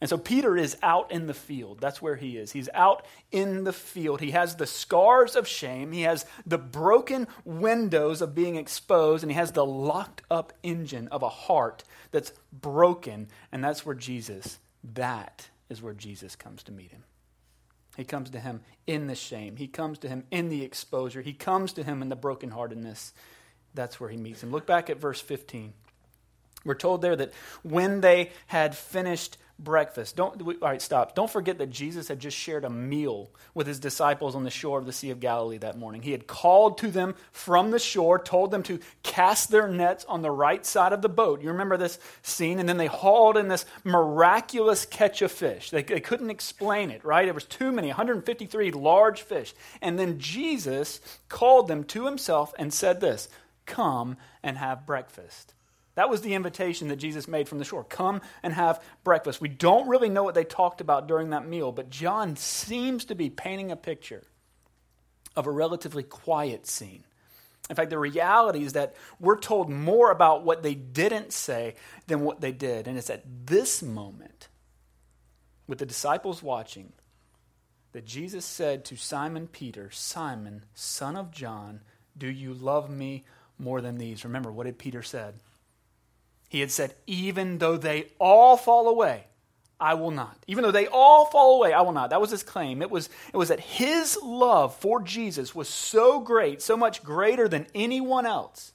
And 0.00 0.08
so 0.08 0.16
Peter 0.16 0.56
is 0.56 0.78
out 0.82 1.12
in 1.12 1.26
the 1.26 1.34
field. 1.34 1.78
That's 1.78 2.00
where 2.00 2.16
he 2.16 2.38
is. 2.38 2.52
He's 2.52 2.70
out 2.72 3.04
in 3.30 3.64
the 3.64 3.72
field. 3.72 4.20
He 4.20 4.30
has 4.30 4.56
the 4.56 4.66
scars 4.66 5.36
of 5.36 5.46
shame. 5.46 5.92
He 5.92 6.02
has 6.02 6.24
the 6.46 6.56
broken 6.56 7.28
windows 7.44 8.22
of 8.22 8.34
being 8.34 8.56
exposed. 8.56 9.22
And 9.22 9.30
he 9.30 9.36
has 9.36 9.52
the 9.52 9.64
locked 9.64 10.22
up 10.30 10.54
engine 10.62 11.08
of 11.08 11.22
a 11.22 11.28
heart 11.28 11.84
that's 12.12 12.32
broken. 12.50 13.28
And 13.52 13.62
that's 13.62 13.84
where 13.84 13.94
Jesus, 13.94 14.58
that 14.94 15.50
is 15.68 15.82
where 15.82 15.94
Jesus 15.94 16.34
comes 16.34 16.62
to 16.62 16.72
meet 16.72 16.92
him. 16.92 17.04
He 17.96 18.04
comes 18.04 18.30
to 18.30 18.40
him 18.40 18.62
in 18.86 19.06
the 19.06 19.14
shame. 19.14 19.56
He 19.56 19.66
comes 19.66 19.98
to 19.98 20.08
him 20.08 20.24
in 20.30 20.48
the 20.48 20.62
exposure. 20.62 21.20
He 21.20 21.34
comes 21.34 21.74
to 21.74 21.82
him 21.82 22.00
in 22.00 22.08
the 22.08 22.16
brokenheartedness. 22.16 23.12
That's 23.74 24.00
where 24.00 24.08
he 24.08 24.16
meets 24.16 24.42
him. 24.42 24.50
Look 24.50 24.66
back 24.66 24.88
at 24.88 24.98
verse 24.98 25.20
15. 25.20 25.74
We're 26.64 26.74
told 26.74 27.02
there 27.02 27.16
that 27.16 27.32
when 27.62 28.00
they 28.00 28.32
had 28.46 28.76
finished 28.76 29.38
breakfast. 29.62 30.16
Don't 30.16 30.40
all 30.40 30.54
right, 30.60 30.82
stop. 30.82 31.14
Don't 31.14 31.30
forget 31.30 31.58
that 31.58 31.70
Jesus 31.70 32.08
had 32.08 32.18
just 32.18 32.36
shared 32.36 32.64
a 32.64 32.70
meal 32.70 33.30
with 33.54 33.66
his 33.66 33.78
disciples 33.78 34.34
on 34.34 34.44
the 34.44 34.50
shore 34.50 34.78
of 34.78 34.86
the 34.86 34.92
Sea 34.92 35.10
of 35.10 35.20
Galilee 35.20 35.58
that 35.58 35.78
morning. 35.78 36.02
He 36.02 36.12
had 36.12 36.26
called 36.26 36.78
to 36.78 36.90
them 36.90 37.14
from 37.32 37.70
the 37.70 37.78
shore, 37.78 38.18
told 38.18 38.50
them 38.50 38.62
to 38.64 38.80
cast 39.02 39.50
their 39.50 39.68
nets 39.68 40.04
on 40.06 40.22
the 40.22 40.30
right 40.30 40.64
side 40.64 40.92
of 40.92 41.02
the 41.02 41.08
boat. 41.08 41.42
You 41.42 41.50
remember 41.50 41.76
this 41.76 41.98
scene? 42.22 42.58
And 42.58 42.68
then 42.68 42.76
they 42.76 42.86
hauled 42.86 43.36
in 43.36 43.48
this 43.48 43.66
miraculous 43.84 44.86
catch 44.86 45.22
of 45.22 45.30
fish. 45.30 45.70
They, 45.70 45.82
they 45.82 46.00
couldn't 46.00 46.30
explain 46.30 46.90
it, 46.90 47.04
right? 47.04 47.28
It 47.28 47.34
was 47.34 47.44
too 47.44 47.72
many, 47.72 47.88
153 47.88 48.72
large 48.72 49.22
fish. 49.22 49.54
And 49.80 49.98
then 49.98 50.18
Jesus 50.18 51.00
called 51.28 51.68
them 51.68 51.84
to 51.84 52.06
himself 52.06 52.54
and 52.58 52.72
said 52.72 53.00
this, 53.00 53.28
"Come 53.66 54.16
and 54.42 54.58
have 54.58 54.86
breakfast." 54.86 55.54
That 56.00 56.08
was 56.08 56.22
the 56.22 56.32
invitation 56.32 56.88
that 56.88 56.96
Jesus 56.96 57.28
made 57.28 57.46
from 57.46 57.58
the 57.58 57.64
shore. 57.66 57.84
Come 57.84 58.22
and 58.42 58.54
have 58.54 58.82
breakfast. 59.04 59.38
We 59.38 59.50
don't 59.50 59.86
really 59.86 60.08
know 60.08 60.22
what 60.22 60.34
they 60.34 60.44
talked 60.44 60.80
about 60.80 61.06
during 61.06 61.28
that 61.28 61.46
meal, 61.46 61.72
but 61.72 61.90
John 61.90 62.36
seems 62.36 63.04
to 63.04 63.14
be 63.14 63.28
painting 63.28 63.70
a 63.70 63.76
picture 63.76 64.22
of 65.36 65.46
a 65.46 65.50
relatively 65.50 66.02
quiet 66.02 66.66
scene. 66.66 67.04
In 67.68 67.76
fact, 67.76 67.90
the 67.90 67.98
reality 67.98 68.64
is 68.64 68.72
that 68.72 68.96
we're 69.18 69.38
told 69.38 69.68
more 69.68 70.10
about 70.10 70.42
what 70.42 70.62
they 70.62 70.74
didn't 70.74 71.34
say 71.34 71.74
than 72.06 72.22
what 72.22 72.40
they 72.40 72.52
did. 72.52 72.88
And 72.88 72.96
it's 72.96 73.10
at 73.10 73.24
this 73.44 73.82
moment, 73.82 74.48
with 75.66 75.80
the 75.80 75.84
disciples 75.84 76.42
watching, 76.42 76.94
that 77.92 78.06
Jesus 78.06 78.46
said 78.46 78.86
to 78.86 78.96
Simon 78.96 79.48
Peter, 79.48 79.90
Simon, 79.90 80.64
son 80.72 81.14
of 81.14 81.30
John, 81.30 81.82
do 82.16 82.26
you 82.26 82.54
love 82.54 82.88
me 82.88 83.26
more 83.58 83.82
than 83.82 83.98
these? 83.98 84.24
Remember, 84.24 84.50
what 84.50 84.64
did 84.64 84.78
Peter 84.78 85.02
said? 85.02 85.34
He 86.50 86.60
had 86.60 86.72
said, 86.72 86.94
Even 87.06 87.58
though 87.58 87.76
they 87.76 88.08
all 88.18 88.56
fall 88.56 88.88
away, 88.88 89.24
I 89.78 89.94
will 89.94 90.10
not. 90.10 90.36
Even 90.48 90.62
though 90.62 90.72
they 90.72 90.88
all 90.88 91.26
fall 91.26 91.56
away, 91.56 91.72
I 91.72 91.82
will 91.82 91.92
not. 91.92 92.10
That 92.10 92.20
was 92.20 92.32
his 92.32 92.42
claim. 92.42 92.82
It 92.82 92.90
was, 92.90 93.08
it 93.32 93.36
was 93.36 93.48
that 93.48 93.60
his 93.60 94.18
love 94.20 94.74
for 94.74 95.00
Jesus 95.00 95.54
was 95.54 95.68
so 95.68 96.18
great, 96.18 96.60
so 96.60 96.76
much 96.76 97.04
greater 97.04 97.46
than 97.46 97.68
anyone 97.72 98.26
else, 98.26 98.72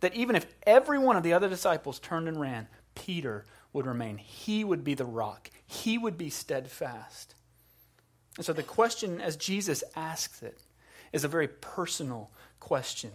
that 0.00 0.14
even 0.14 0.34
if 0.34 0.46
every 0.66 0.98
one 0.98 1.16
of 1.16 1.22
the 1.22 1.32
other 1.32 1.48
disciples 1.48 2.00
turned 2.00 2.26
and 2.26 2.40
ran, 2.40 2.66
Peter 2.96 3.46
would 3.72 3.86
remain. 3.86 4.18
He 4.18 4.64
would 4.64 4.82
be 4.82 4.94
the 4.94 5.04
rock, 5.04 5.48
he 5.64 5.96
would 5.96 6.18
be 6.18 6.28
steadfast. 6.28 7.36
And 8.36 8.44
so 8.44 8.52
the 8.52 8.64
question, 8.64 9.20
as 9.20 9.36
Jesus 9.36 9.84
asks 9.94 10.42
it, 10.42 10.58
is 11.12 11.22
a 11.22 11.28
very 11.28 11.48
personal 11.48 12.32
question. 12.58 13.12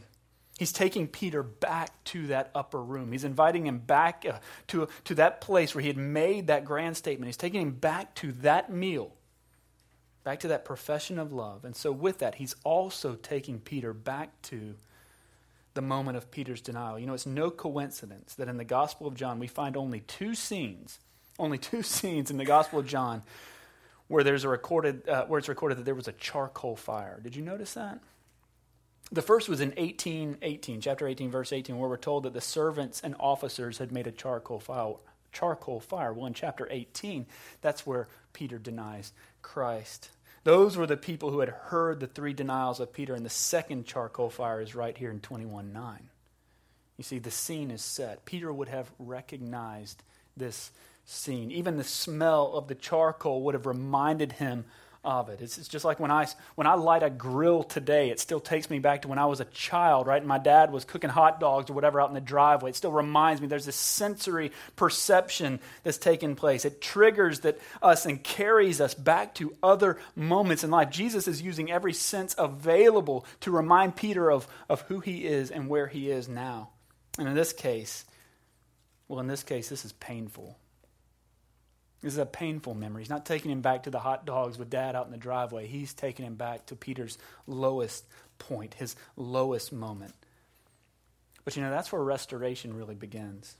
He's 0.62 0.72
taking 0.72 1.08
Peter 1.08 1.41
back 1.41 1.91
to 2.03 2.27
that 2.27 2.51
upper 2.53 2.84
room. 2.84 3.13
He's 3.13 3.24
inviting 3.24 3.65
him 3.65 3.80
back 3.80 4.27
uh, 4.30 4.38
to, 4.68 4.89
to 5.06 5.15
that 5.15 5.41
place 5.41 5.74
where 5.74 5.82
he 5.82 5.88
had 5.88 5.98
made 5.98 6.46
that 6.46 6.65
grand 6.65 6.96
statement. 6.96 7.30
He's 7.30 7.36
taking 7.36 7.63
him 7.63 7.72
back 7.72 8.13
to 8.18 8.32
that 8.34 8.72
meal, 8.72 9.12
back 10.24 10.39
to 10.41 10.50
that 10.50 10.63
profession 10.63 11.18
of 11.18 11.34
love. 11.34 11.65
And 11.65 11.75
so, 11.75 11.91
with 11.91 12.20
that, 12.20 12.36
he's 12.36 12.56
also 12.63 13.15
taking 13.15 13.60
Peter 13.60 13.91
back 13.91 14.39
to 14.44 14.75
the 15.74 15.82
moment 15.82 16.15
of 16.15 16.30
Peter's 16.30 16.62
denial. 16.62 17.00
You 17.00 17.08
know, 17.08 17.15
it's 17.15 17.25
no 17.25 17.50
coincidence 17.50 18.36
that 18.36 18.48
in 18.48 18.58
the 18.58 18.63
Gospel 18.63 19.08
of 19.08 19.15
John, 19.15 19.39
we 19.39 19.48
find 19.48 19.75
only 19.75 20.01
two 20.01 20.36
scenes, 20.36 21.00
only 21.39 21.58
two 21.72 21.82
scenes 21.82 22.30
in 22.30 22.38
the 22.38 22.46
Gospel 22.46 22.77
of 22.77 22.86
John 22.86 23.24
where 24.10 24.24
there's 24.24 24.44
a 24.44 24.50
recorded, 24.50 25.10
uh, 25.10 25.25
where 25.25 25.39
it's 25.39 25.50
recorded 25.50 25.80
that 25.80 25.86
there 25.86 25.96
was 25.96 26.08
a 26.08 26.13
charcoal 26.13 26.75
fire. 26.75 27.20
Did 27.24 27.36
you 27.36 27.41
notice 27.41 27.74
that? 27.74 28.00
The 29.12 29.22
first 29.22 29.50
was 29.50 29.60
in 29.60 29.74
18, 29.75 30.38
18, 30.41 30.80
chapter 30.82 31.06
18, 31.06 31.32
verse 31.32 31.51
18, 31.51 31.77
where 31.77 31.89
we're 31.89 31.98
told 31.98 32.24
that 32.24 32.34
the 32.34 32.41
servants 32.41 33.01
and 33.01 33.15
officers 33.20 33.77
had 33.77 33.91
made 33.91 34.08
a 34.08 34.12
charcoal 34.12 34.60
fire. 34.60 34.94
Charcoal 35.34 35.82
fire. 35.82 36.13
Well, 36.13 36.27
in 36.27 36.34
chapter 36.34 36.68
18, 36.70 37.25
that's 37.62 37.86
where 37.86 38.08
Peter 38.32 38.58
denies 38.58 39.12
Christ. 39.41 40.10
Those 40.44 40.77
were 40.77 40.88
the 40.88 40.98
people 40.98 41.30
who 41.30 41.41
had 41.41 41.50
heard 41.50 42.00
the 42.00 42.08
three 42.08 42.34
denials 42.34 42.80
of 42.80 42.94
Peter, 42.94 43.13
and 43.13 43.25
the 43.25 43.30
second 43.30 43.86
charcoal 43.86 44.30
fire 44.30 44.62
is 44.62 44.75
right 44.75 44.98
here 44.98 45.12
in 45.12 45.20
21 45.20 45.74
9. 45.74 46.10
You 46.98 47.03
see, 47.03 47.20
the 47.20 47.32
scene 47.32 47.72
is 47.72 47.82
set. 47.82 48.25
Peter 48.25 48.51
would 48.51 48.70
have 48.70 48.91
recognized 48.98 50.03
this 50.38 50.72
scene. 51.06 51.51
Even 51.51 51.77
the 51.77 51.84
smell 51.84 52.53
of 52.53 52.68
the 52.68 52.75
charcoal 52.75 53.44
would 53.44 53.56
have 53.56 53.65
reminded 53.65 54.34
him 54.34 54.65
of 55.03 55.29
it. 55.29 55.41
It's, 55.41 55.58
it's, 55.58 55.67
just 55.67 55.84
like 55.84 56.00
when 56.00 56.12
I, 56.12 56.27
when 56.55 56.67
I 56.67 56.75
light 56.75 57.01
a 57.01 57.10
grill 57.10 57.63
today, 57.63 58.12
it 58.12 58.20
still 58.20 58.39
takes 58.39 58.70
me 58.70 58.77
back 58.77 59.01
to 59.01 59.08
when 59.08 59.17
I 59.17 59.25
was 59.25 59.39
a 59.39 59.46
child, 59.46 60.05
right? 60.05 60.22
And 60.22 60.27
my 60.27 60.38
dad 60.38 60.72
was 60.72 60.86
cooking 60.86 61.10
hot 61.10 61.39
dogs 61.39 61.70
or 61.70 61.74
whatever 61.74 62.00
out 62.00 62.10
in 62.10 62.13
the 62.13 62.22
driveway. 62.22 62.70
It 62.70 62.75
still 62.75 62.91
reminds 62.91 63.41
me 63.41 63.48
there's 63.48 63.65
this 63.65 63.75
sensory 63.75 64.51
perception 64.75 65.60
that's 65.84 65.98
taking 65.98 66.36
place. 66.36 66.65
It 66.65 66.81
triggers 66.81 67.39
that 67.41 67.60
us 67.81 68.05
and 68.05 68.24
carries 68.24 68.79
us 68.79 68.93
back 68.93 69.34
to 69.36 69.55
other 69.63 69.98
moments 70.15 70.63
in 70.63 70.70
life. 70.70 70.91
Jesus 70.91 71.27
is 71.27 71.41
using 71.41 71.72
every 71.72 71.93
sense 71.93 72.36
available 72.38 73.25
to 73.39 73.51
remind 73.51 73.96
Peter 73.96 74.31
of, 74.31 74.48
of 74.70 74.81
who 74.81 75.00
he 75.00 75.25
is 75.25 75.50
and 75.50 75.67
where 75.67 75.88
he 75.88 76.12
is 76.12 76.29
now. 76.29 76.70
And 77.17 77.27
in 77.27 77.34
this 77.34 77.53
case, 77.53 78.05
well, 79.08 79.20
in 79.20 79.27
this 79.27 79.43
case, 79.43 79.67
this 79.67 79.84
is 79.84 79.93
painful. 79.93 80.58
This 82.01 82.13
is 82.13 82.20
a 82.20 82.25
painful 82.25 82.74
memory. 82.74 83.03
He's 83.03 83.10
not 83.10 83.25
taking 83.25 83.51
him 83.51 83.62
back 83.62 83.84
to 83.84 83.91
the 83.91 84.00
hot 84.00 84.25
dogs 84.25 84.58
with 84.58 84.72
dad 84.72 84.96
out 84.96 85.05
in 85.05 85.12
the 85.12 85.17
driveway. 85.17 85.67
He's 85.67 85.93
taking 85.93 86.25
him 86.25 86.36
back 86.36 86.65
to 86.67 86.75
Peter's 86.75 87.17
lowest 87.46 88.05
point, 88.39 88.74
his 88.74 88.96
lowest 89.15 89.72
moment. 89.72 90.13
But 91.46 91.55
you 91.55 91.62
know, 91.62 91.70
that's 91.70 91.91
where 91.91 92.03
restoration 92.03 92.75
really 92.75 92.96
begins. 92.96 93.55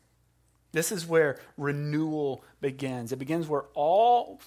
This 0.72 0.92
is 0.92 1.06
where 1.06 1.40
renewal 1.58 2.44
begins. 2.62 3.12
It 3.12 3.20
begins 3.20 3.48
where 3.48 3.66
all 3.74 4.42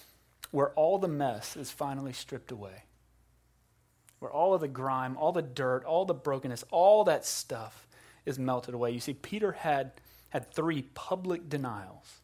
where 0.51 0.69
all 0.71 0.97
the 0.97 1.07
mess 1.07 1.55
is 1.55 1.71
finally 1.71 2.13
stripped 2.13 2.51
away. 2.51 2.83
Where 4.19 4.31
all 4.31 4.53
of 4.53 4.61
the 4.61 4.67
grime, 4.67 5.17
all 5.17 5.31
the 5.31 5.41
dirt, 5.41 5.83
all 5.83 6.05
the 6.05 6.13
brokenness, 6.13 6.63
all 6.71 7.03
that 7.05 7.25
stuff 7.25 7.87
is 8.25 8.39
melted 8.39 8.73
away. 8.73 8.91
You 8.91 8.99
see, 8.99 9.13
Peter 9.13 9.51
had 9.53 9.91
had 10.29 10.51
three 10.51 10.83
public 10.93 11.49
denials 11.49 12.21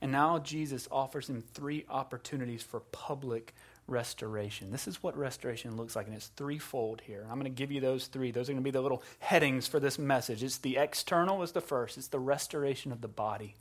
and 0.00 0.12
now 0.12 0.38
Jesus 0.38 0.88
offers 0.90 1.28
him 1.28 1.42
three 1.54 1.84
opportunities 1.88 2.62
for 2.62 2.80
public 2.80 3.54
restoration. 3.88 4.72
This 4.72 4.88
is 4.88 5.02
what 5.02 5.16
restoration 5.16 5.76
looks 5.76 5.96
like, 5.96 6.06
and 6.06 6.14
it's 6.14 6.28
threefold 6.28 7.00
here. 7.00 7.26
I'm 7.30 7.38
going 7.38 7.44
to 7.44 7.50
give 7.50 7.70
you 7.70 7.80
those 7.80 8.06
three. 8.06 8.30
Those 8.30 8.48
are 8.48 8.52
going 8.52 8.62
to 8.62 8.64
be 8.64 8.72
the 8.72 8.80
little 8.80 9.02
headings 9.18 9.66
for 9.66 9.80
this 9.80 9.98
message. 9.98 10.42
It's 10.42 10.58
the 10.58 10.76
external 10.76 11.42
is 11.42 11.52
the 11.52 11.60
first. 11.60 11.96
It's 11.96 12.08
the 12.08 12.18
restoration 12.18 12.92
of 12.92 13.00
the 13.00 13.08
body. 13.08 13.54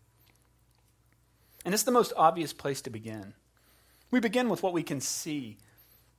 And 1.63 1.73
it's 1.73 1.83
the 1.83 1.91
most 1.91 2.13
obvious 2.15 2.53
place 2.53 2.81
to 2.81 2.89
begin. 2.89 3.33
We 4.11 4.19
begin 4.19 4.49
with 4.49 4.63
what 4.63 4.73
we 4.73 4.83
can 4.83 5.01
see 5.01 5.57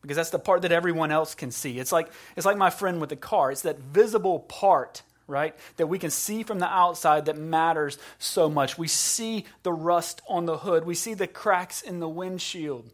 because 0.02 0.16
that's 0.16 0.30
the 0.30 0.38
part 0.38 0.62
that 0.62 0.72
everyone 0.72 1.10
else 1.10 1.34
can 1.34 1.50
see. 1.50 1.78
It's 1.78 1.92
like 1.92 2.08
it's 2.36 2.46
like 2.46 2.56
my 2.56 2.70
friend 2.70 3.00
with 3.00 3.10
the 3.10 3.16
car. 3.16 3.50
It's 3.50 3.62
that 3.62 3.78
visible 3.78 4.40
part 4.40 5.02
right? 5.26 5.54
That 5.76 5.88
we 5.88 5.98
can 5.98 6.10
see 6.10 6.42
from 6.42 6.58
the 6.58 6.68
outside 6.68 7.26
that 7.26 7.36
matters 7.36 7.98
so 8.18 8.48
much. 8.48 8.78
We 8.78 8.88
see 8.88 9.44
the 9.62 9.72
rust 9.72 10.22
on 10.28 10.46
the 10.46 10.58
hood, 10.58 10.84
we 10.84 10.94
see 10.94 11.14
the 11.14 11.26
cracks 11.26 11.82
in 11.82 12.00
the 12.00 12.08
windshield. 12.08 12.92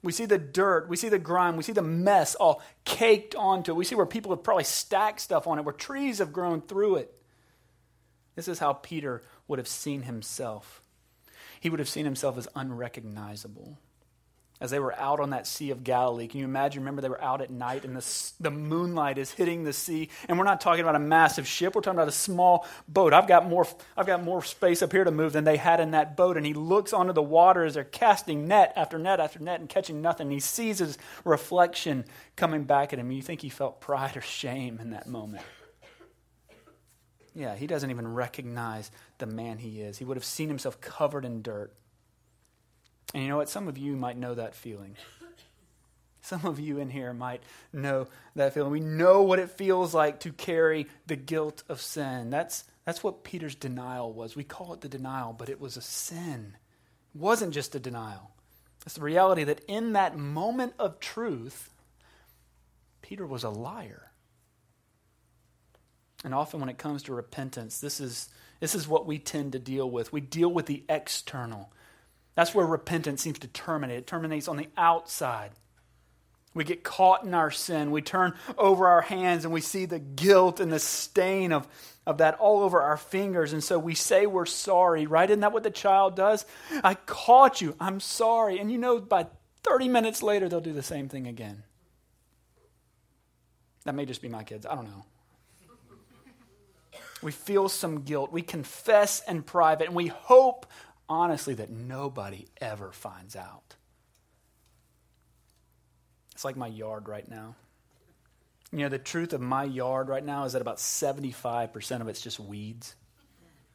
We 0.00 0.12
see 0.12 0.26
the 0.26 0.38
dirt, 0.38 0.88
we 0.88 0.96
see 0.96 1.08
the 1.08 1.18
grime, 1.18 1.56
we 1.56 1.64
see 1.64 1.72
the 1.72 1.82
mess 1.82 2.36
all 2.36 2.62
caked 2.84 3.34
onto 3.34 3.72
it. 3.72 3.74
We 3.74 3.84
see 3.84 3.96
where 3.96 4.06
people 4.06 4.30
have 4.30 4.44
probably 4.44 4.64
stacked 4.64 5.20
stuff 5.20 5.48
on 5.48 5.58
it, 5.58 5.64
where 5.64 5.74
trees 5.74 6.18
have 6.18 6.32
grown 6.32 6.60
through 6.60 6.96
it. 6.96 7.14
This 8.36 8.46
is 8.46 8.60
how 8.60 8.74
Peter 8.74 9.22
would 9.48 9.58
have 9.58 9.66
seen 9.66 10.02
himself. 10.02 10.82
He 11.58 11.68
would 11.68 11.80
have 11.80 11.88
seen 11.88 12.04
himself 12.04 12.38
as 12.38 12.46
unrecognizable 12.54 13.76
as 14.60 14.70
they 14.70 14.78
were 14.78 14.98
out 14.98 15.20
on 15.20 15.30
that 15.30 15.46
Sea 15.46 15.70
of 15.70 15.84
Galilee. 15.84 16.26
Can 16.26 16.40
you 16.40 16.46
imagine? 16.46 16.82
Remember, 16.82 17.00
they 17.00 17.08
were 17.08 17.22
out 17.22 17.40
at 17.40 17.50
night 17.50 17.84
and 17.84 17.96
the, 17.96 18.32
the 18.40 18.50
moonlight 18.50 19.18
is 19.18 19.30
hitting 19.30 19.64
the 19.64 19.72
sea. 19.72 20.08
And 20.28 20.38
we're 20.38 20.44
not 20.44 20.60
talking 20.60 20.80
about 20.80 20.96
a 20.96 21.00
massive 21.00 21.46
ship, 21.46 21.74
we're 21.74 21.80
talking 21.80 21.98
about 21.98 22.08
a 22.08 22.12
small 22.12 22.66
boat. 22.88 23.12
I've 23.12 23.28
got, 23.28 23.46
more, 23.46 23.66
I've 23.96 24.06
got 24.06 24.22
more 24.22 24.42
space 24.42 24.82
up 24.82 24.92
here 24.92 25.04
to 25.04 25.10
move 25.10 25.32
than 25.32 25.44
they 25.44 25.56
had 25.56 25.80
in 25.80 25.92
that 25.92 26.16
boat. 26.16 26.36
And 26.36 26.44
he 26.44 26.54
looks 26.54 26.92
onto 26.92 27.12
the 27.12 27.22
water 27.22 27.64
as 27.64 27.74
they're 27.74 27.84
casting 27.84 28.48
net 28.48 28.72
after 28.76 28.98
net 28.98 29.20
after 29.20 29.38
net 29.38 29.60
and 29.60 29.68
catching 29.68 30.02
nothing. 30.02 30.30
He 30.30 30.40
sees 30.40 30.78
his 30.78 30.98
reflection 31.24 32.04
coming 32.36 32.64
back 32.64 32.92
at 32.92 32.98
him. 32.98 33.12
You 33.12 33.22
think 33.22 33.40
he 33.40 33.48
felt 33.48 33.80
pride 33.80 34.16
or 34.16 34.20
shame 34.20 34.78
in 34.80 34.90
that 34.90 35.06
moment. 35.06 35.42
Yeah, 37.34 37.54
he 37.54 37.68
doesn't 37.68 37.90
even 37.90 38.14
recognize 38.14 38.90
the 39.18 39.26
man 39.26 39.58
he 39.58 39.80
is. 39.80 39.98
He 39.98 40.04
would 40.04 40.16
have 40.16 40.24
seen 40.24 40.48
himself 40.48 40.80
covered 40.80 41.24
in 41.24 41.42
dirt. 41.42 41.72
And 43.14 43.22
you 43.22 43.28
know 43.28 43.36
what? 43.36 43.48
Some 43.48 43.68
of 43.68 43.78
you 43.78 43.96
might 43.96 44.16
know 44.16 44.34
that 44.34 44.54
feeling. 44.54 44.96
Some 46.20 46.44
of 46.44 46.60
you 46.60 46.78
in 46.78 46.90
here 46.90 47.14
might 47.14 47.42
know 47.72 48.06
that 48.34 48.52
feeling. 48.52 48.70
We 48.70 48.80
know 48.80 49.22
what 49.22 49.38
it 49.38 49.50
feels 49.50 49.94
like 49.94 50.20
to 50.20 50.32
carry 50.32 50.86
the 51.06 51.16
guilt 51.16 51.62
of 51.70 51.80
sin. 51.80 52.28
That's, 52.28 52.64
that's 52.84 53.02
what 53.02 53.24
Peter's 53.24 53.54
denial 53.54 54.12
was. 54.12 54.36
We 54.36 54.44
call 54.44 54.74
it 54.74 54.82
the 54.82 54.90
denial, 54.90 55.32
but 55.32 55.48
it 55.48 55.58
was 55.58 55.78
a 55.78 55.80
sin. 55.80 56.56
It 57.14 57.18
wasn't 57.18 57.54
just 57.54 57.74
a 57.74 57.80
denial, 57.80 58.32
It's 58.84 58.96
the 58.96 59.00
reality 59.00 59.44
that 59.44 59.62
in 59.68 59.94
that 59.94 60.18
moment 60.18 60.74
of 60.78 61.00
truth, 61.00 61.70
Peter 63.00 63.26
was 63.26 63.42
a 63.42 63.48
liar. 63.48 64.10
And 66.24 66.34
often 66.34 66.60
when 66.60 66.68
it 66.68 66.76
comes 66.76 67.04
to 67.04 67.14
repentance, 67.14 67.80
this 67.80 68.00
is, 68.00 68.28
this 68.60 68.74
is 68.74 68.86
what 68.86 69.06
we 69.06 69.18
tend 69.18 69.52
to 69.52 69.58
deal 69.58 69.90
with. 69.90 70.12
We 70.12 70.20
deal 70.20 70.50
with 70.50 70.66
the 70.66 70.84
external. 70.88 71.72
That's 72.38 72.54
where 72.54 72.64
repentance 72.64 73.20
seems 73.20 73.40
to 73.40 73.48
terminate. 73.48 73.98
It 73.98 74.06
terminates 74.06 74.46
on 74.46 74.56
the 74.56 74.68
outside. 74.76 75.50
We 76.54 76.62
get 76.62 76.84
caught 76.84 77.24
in 77.24 77.34
our 77.34 77.50
sin. 77.50 77.90
We 77.90 78.00
turn 78.00 78.34
over 78.56 78.86
our 78.86 79.00
hands 79.00 79.44
and 79.44 79.52
we 79.52 79.60
see 79.60 79.86
the 79.86 79.98
guilt 79.98 80.60
and 80.60 80.70
the 80.70 80.78
stain 80.78 81.50
of, 81.50 81.66
of 82.06 82.18
that 82.18 82.36
all 82.38 82.60
over 82.60 82.80
our 82.80 82.96
fingers. 82.96 83.52
And 83.52 83.64
so 83.64 83.76
we 83.76 83.96
say 83.96 84.26
we're 84.26 84.46
sorry, 84.46 85.04
right? 85.08 85.28
Isn't 85.28 85.40
that 85.40 85.52
what 85.52 85.64
the 85.64 85.72
child 85.72 86.14
does? 86.14 86.46
I 86.84 86.94
caught 86.94 87.60
you. 87.60 87.74
I'm 87.80 87.98
sorry. 87.98 88.60
And 88.60 88.70
you 88.70 88.78
know, 88.78 89.00
by 89.00 89.26
30 89.64 89.88
minutes 89.88 90.22
later, 90.22 90.48
they'll 90.48 90.60
do 90.60 90.72
the 90.72 90.80
same 90.80 91.08
thing 91.08 91.26
again. 91.26 91.64
That 93.82 93.96
may 93.96 94.06
just 94.06 94.22
be 94.22 94.28
my 94.28 94.44
kids. 94.44 94.64
I 94.64 94.76
don't 94.76 94.84
know. 94.84 95.04
We 97.22 97.32
feel 97.32 97.68
some 97.68 98.02
guilt. 98.02 98.30
We 98.30 98.42
confess 98.42 99.22
in 99.28 99.42
private, 99.42 99.88
and 99.88 99.96
we 99.96 100.06
hope, 100.06 100.66
honestly, 101.08 101.54
that 101.54 101.70
nobody 101.70 102.46
ever 102.60 102.92
finds 102.92 103.36
out. 103.36 103.74
It's 106.32 106.44
like 106.44 106.56
my 106.56 106.66
yard 106.68 107.08
right 107.08 107.28
now. 107.28 107.56
You 108.70 108.80
know, 108.80 108.88
the 108.88 108.98
truth 108.98 109.32
of 109.32 109.40
my 109.40 109.64
yard 109.64 110.08
right 110.08 110.24
now 110.24 110.44
is 110.44 110.52
that 110.52 110.62
about 110.62 110.76
75% 110.76 112.00
of 112.00 112.08
it's 112.08 112.20
just 112.20 112.38
weeds. 112.38 112.94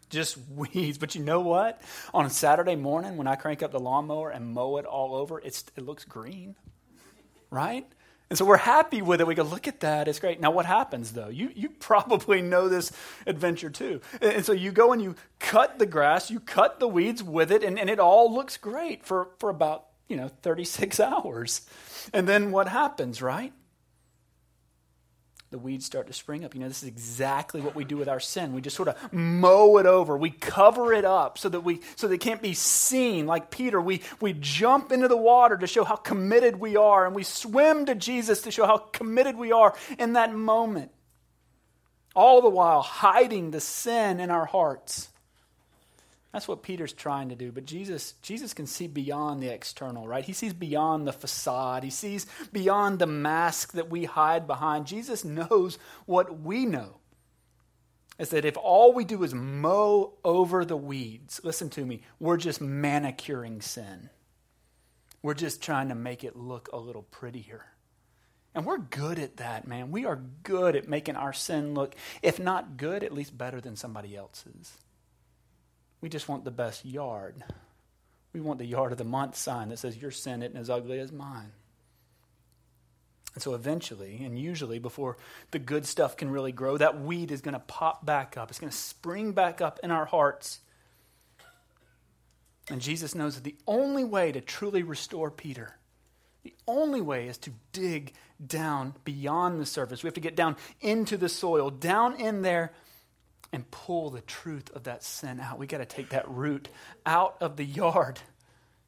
Just 0.09 0.37
weeds. 0.49 0.97
But 0.97 1.15
you 1.15 1.23
know 1.23 1.41
what? 1.41 1.81
On 2.13 2.25
a 2.25 2.29
Saturday 2.29 2.75
morning, 2.75 3.17
when 3.17 3.27
I 3.27 3.35
crank 3.35 3.63
up 3.63 3.71
the 3.71 3.79
lawnmower 3.79 4.29
and 4.29 4.53
mow 4.53 4.77
it 4.77 4.85
all 4.85 5.15
over, 5.15 5.39
it's, 5.39 5.65
it 5.75 5.83
looks 5.83 6.05
green, 6.05 6.55
right? 7.49 7.85
And 8.29 8.37
so 8.37 8.45
we're 8.45 8.57
happy 8.57 9.01
with 9.01 9.21
it. 9.21 9.27
We 9.27 9.35
go, 9.35 9.43
look 9.43 9.67
at 9.67 9.81
that. 9.81 10.07
It's 10.07 10.19
great. 10.19 10.39
Now, 10.39 10.51
what 10.51 10.65
happens, 10.65 11.11
though? 11.11 11.27
You, 11.27 11.51
you 11.55 11.69
probably 11.79 12.41
know 12.41 12.67
this 12.67 12.91
adventure, 13.27 13.69
too. 13.69 14.01
And 14.21 14.45
so 14.45 14.53
you 14.53 14.71
go 14.71 14.91
and 14.91 15.01
you 15.01 15.15
cut 15.39 15.79
the 15.79 15.85
grass, 15.85 16.31
you 16.31 16.39
cut 16.39 16.79
the 16.79 16.87
weeds 16.87 17.21
with 17.21 17.51
it, 17.51 17.63
and, 17.63 17.77
and 17.79 17.89
it 17.89 17.99
all 17.99 18.33
looks 18.33 18.57
great 18.57 19.05
for, 19.05 19.29
for 19.37 19.49
about, 19.49 19.85
you 20.07 20.17
know, 20.17 20.29
36 20.41 20.99
hours. 20.99 21.61
And 22.13 22.27
then 22.27 22.51
what 22.51 22.67
happens, 22.67 23.21
right? 23.21 23.53
The 25.53 25.59
weeds 25.59 25.85
start 25.85 26.07
to 26.07 26.13
spring 26.13 26.43
up. 26.43 26.55
You 26.55 26.61
know, 26.61 26.67
this 26.67 26.81
is 26.81 26.89
exactly 26.89 27.61
what 27.61 27.75
we 27.75 27.83
do 27.83 27.95
with 27.95 28.09
our 28.09 28.19
sin. 28.19 28.53
We 28.53 28.61
just 28.61 28.75
sort 28.75 28.89
of 28.89 29.13
mow 29.13 29.77
it 29.77 29.85
over. 29.85 30.17
We 30.17 30.31
cover 30.31 30.91
it 30.93 31.05
up 31.05 31.37
so 31.37 31.47
that 31.47 31.59
we 31.59 31.81
so 31.95 32.07
that 32.07 32.15
it 32.15 32.21
can't 32.21 32.41
be 32.41 32.55
seen. 32.55 33.27
Like 33.27 33.51
Peter, 33.51 33.79
we, 33.79 34.01
we 34.19 34.33
jump 34.33 34.91
into 34.91 35.07
the 35.07 35.15
water 35.15 35.55
to 35.55 35.67
show 35.67 35.83
how 35.83 35.95
committed 35.95 36.59
we 36.59 36.75
are, 36.75 37.05
and 37.05 37.13
we 37.13 37.21
swim 37.21 37.85
to 37.85 37.93
Jesus 37.93 38.41
to 38.41 38.51
show 38.51 38.65
how 38.65 38.77
committed 38.79 39.37
we 39.37 39.51
are 39.51 39.75
in 39.99 40.13
that 40.13 40.33
moment. 40.33 40.89
All 42.15 42.41
the 42.41 42.49
while 42.49 42.81
hiding 42.81 43.51
the 43.51 43.61
sin 43.61 44.19
in 44.19 44.31
our 44.31 44.45
hearts. 44.45 45.09
That's 46.33 46.47
what 46.47 46.63
Peter's 46.63 46.93
trying 46.93 47.29
to 47.29 47.35
do. 47.35 47.51
But 47.51 47.65
Jesus, 47.65 48.15
Jesus 48.23 48.55
can 48.55 48.65
see 48.65 48.87
beyond 48.87 49.41
the 49.41 49.53
external, 49.53 50.07
right? 50.07 50.25
He 50.25 50.33
sees 50.33 50.51
beyond 50.51 51.05
the 51.05 51.13
facade. 51.13 51.83
He 51.83 51.91
sees 51.91 52.25
beyond 52.51 52.97
the 52.97 53.05
mask 53.05 53.73
that 53.73 53.91
we 53.91 54.05
hide 54.05 54.47
behind. 54.47 54.87
Jesus 54.87 55.23
knows 55.23 55.77
what 56.07 56.41
we 56.41 56.65
know. 56.65 56.97
Is 58.17 58.29
that 58.29 58.45
if 58.45 58.57
all 58.57 58.93
we 58.93 59.05
do 59.05 59.23
is 59.23 59.33
mow 59.33 60.13
over 60.23 60.65
the 60.65 60.77
weeds, 60.77 61.39
listen 61.43 61.69
to 61.71 61.85
me, 61.85 62.01
we're 62.19 62.37
just 62.37 62.61
manicuring 62.61 63.61
sin. 63.61 64.09
We're 65.21 65.33
just 65.35 65.61
trying 65.61 65.89
to 65.89 65.95
make 65.95 66.23
it 66.23 66.35
look 66.35 66.67
a 66.73 66.77
little 66.77 67.03
prettier. 67.03 67.65
And 68.55 68.65
we're 68.65 68.79
good 68.79 69.19
at 69.19 69.37
that, 69.37 69.67
man. 69.67 69.91
We 69.91 70.05
are 70.05 70.21
good 70.43 70.75
at 70.75 70.87
making 70.87 71.15
our 71.15 71.33
sin 71.33 71.73
look, 71.75 71.95
if 72.21 72.39
not 72.39 72.77
good, 72.77 73.03
at 73.03 73.13
least 73.13 73.37
better 73.37 73.61
than 73.61 73.75
somebody 73.75 74.15
else's. 74.15 74.77
We 76.03 76.09
just 76.09 76.27
want 76.27 76.43
the 76.43 76.51
best 76.51 76.83
yard. 76.83 77.45
We 78.33 78.41
want 78.41 78.59
the 78.59 78.65
yard 78.65 78.91
of 78.91 78.97
the 78.97 79.05
month 79.05 79.37
sign 79.37 79.69
that 79.69 79.79
says 79.79 79.95
your 79.95 80.11
sin 80.11 80.43
isn't 80.43 80.57
as 80.57 80.69
ugly 80.69 80.99
as 80.99 81.13
mine. 81.13 81.53
And 83.33 83.41
so 83.41 83.53
eventually, 83.53 84.21
and 84.21 84.37
usually 84.37 84.79
before 84.79 85.15
the 85.51 85.59
good 85.59 85.85
stuff 85.85 86.17
can 86.17 86.29
really 86.29 86.51
grow, 86.51 86.75
that 86.75 86.99
weed 86.99 87.31
is 87.31 87.39
going 87.39 87.53
to 87.53 87.59
pop 87.61 88.05
back 88.05 88.35
up. 88.35 88.49
It's 88.49 88.59
going 88.59 88.69
to 88.69 88.77
spring 88.77 89.31
back 89.31 89.61
up 89.61 89.79
in 89.81 89.91
our 89.91 90.03
hearts. 90.03 90.59
And 92.69 92.81
Jesus 92.81 93.15
knows 93.15 93.35
that 93.35 93.45
the 93.45 93.55
only 93.65 94.03
way 94.03 94.33
to 94.33 94.41
truly 94.41 94.83
restore 94.83 95.31
Peter, 95.31 95.77
the 96.43 96.53
only 96.67 96.99
way 96.99 97.29
is 97.29 97.37
to 97.37 97.51
dig 97.71 98.11
down 98.45 98.93
beyond 99.05 99.61
the 99.61 99.65
surface. 99.65 100.03
We 100.03 100.07
have 100.07 100.15
to 100.15 100.19
get 100.19 100.35
down 100.35 100.57
into 100.81 101.15
the 101.15 101.29
soil, 101.29 101.69
down 101.69 102.19
in 102.19 102.41
there 102.41 102.73
and 103.53 103.69
pull 103.71 104.09
the 104.09 104.21
truth 104.21 104.69
of 104.75 104.83
that 104.83 105.03
sin 105.03 105.39
out. 105.39 105.59
We 105.59 105.67
got 105.67 105.77
to 105.77 105.85
take 105.85 106.09
that 106.09 106.27
root 106.27 106.67
out 107.05 107.37
of 107.39 107.55
the 107.55 107.63
yard. 107.63 108.19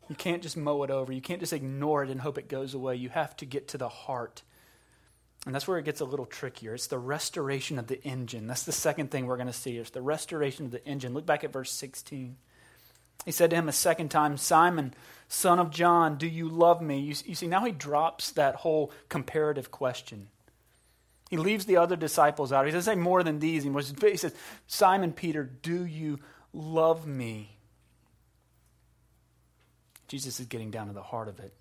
You 0.09 0.15
can't 0.15 0.43
just 0.43 0.57
mow 0.57 0.83
it 0.83 0.91
over. 0.91 1.13
You 1.13 1.21
can't 1.21 1.39
just 1.39 1.53
ignore 1.53 2.03
it 2.03 2.09
and 2.09 2.19
hope 2.19 2.37
it 2.37 2.49
goes 2.49 2.73
away. 2.73 2.95
You 2.95 3.09
have 3.09 3.37
to 3.37 3.45
get 3.45 3.69
to 3.69 3.77
the 3.77 3.89
heart. 3.89 4.41
And 5.45 5.53
that's 5.53 5.67
where 5.67 5.77
it 5.77 5.85
gets 5.85 6.01
a 6.01 6.05
little 6.05 6.25
trickier. 6.25 6.73
It's 6.73 6.87
the 6.87 6.97
restoration 6.97 7.77
of 7.77 7.87
the 7.87 8.03
engine. 8.03 8.47
That's 8.47 8.63
the 8.63 8.71
second 8.71 9.11
thing 9.11 9.27
we're 9.27 9.37
going 9.37 9.47
to 9.47 9.53
see. 9.53 9.77
It's 9.77 9.91
the 9.91 10.01
restoration 10.01 10.65
of 10.65 10.71
the 10.71 10.85
engine. 10.85 11.13
Look 11.13 11.25
back 11.25 11.43
at 11.43 11.53
verse 11.53 11.71
16. 11.71 12.35
He 13.25 13.31
said 13.31 13.51
to 13.51 13.55
him 13.55 13.69
a 13.69 13.73
second 13.73 14.09
time, 14.09 14.37
Simon, 14.37 14.93
son 15.27 15.59
of 15.59 15.69
John, 15.69 16.17
do 16.17 16.27
you 16.27 16.49
love 16.49 16.81
me? 16.81 16.99
You, 16.99 17.15
you 17.25 17.35
see, 17.35 17.47
now 17.47 17.63
he 17.63 17.71
drops 17.71 18.31
that 18.31 18.55
whole 18.55 18.91
comparative 19.09 19.71
question. 19.71 20.27
He 21.29 21.37
leaves 21.37 21.65
the 21.65 21.77
other 21.77 21.95
disciples 21.95 22.53
out. 22.53 22.65
He 22.65 22.71
doesn't 22.71 22.93
say 22.93 22.99
more 22.99 23.23
than 23.23 23.39
these. 23.39 23.63
He 23.63 24.17
says, 24.17 24.35
Simon 24.67 25.11
Peter, 25.11 25.43
do 25.43 25.85
you 25.85 26.19
love 26.53 27.07
me? 27.07 27.57
Jesus 30.07 30.39
is 30.39 30.45
getting 30.45 30.69
down 30.69 30.87
to 30.87 30.93
the 30.93 31.01
heart 31.01 31.27
of 31.27 31.39
it. 31.39 31.53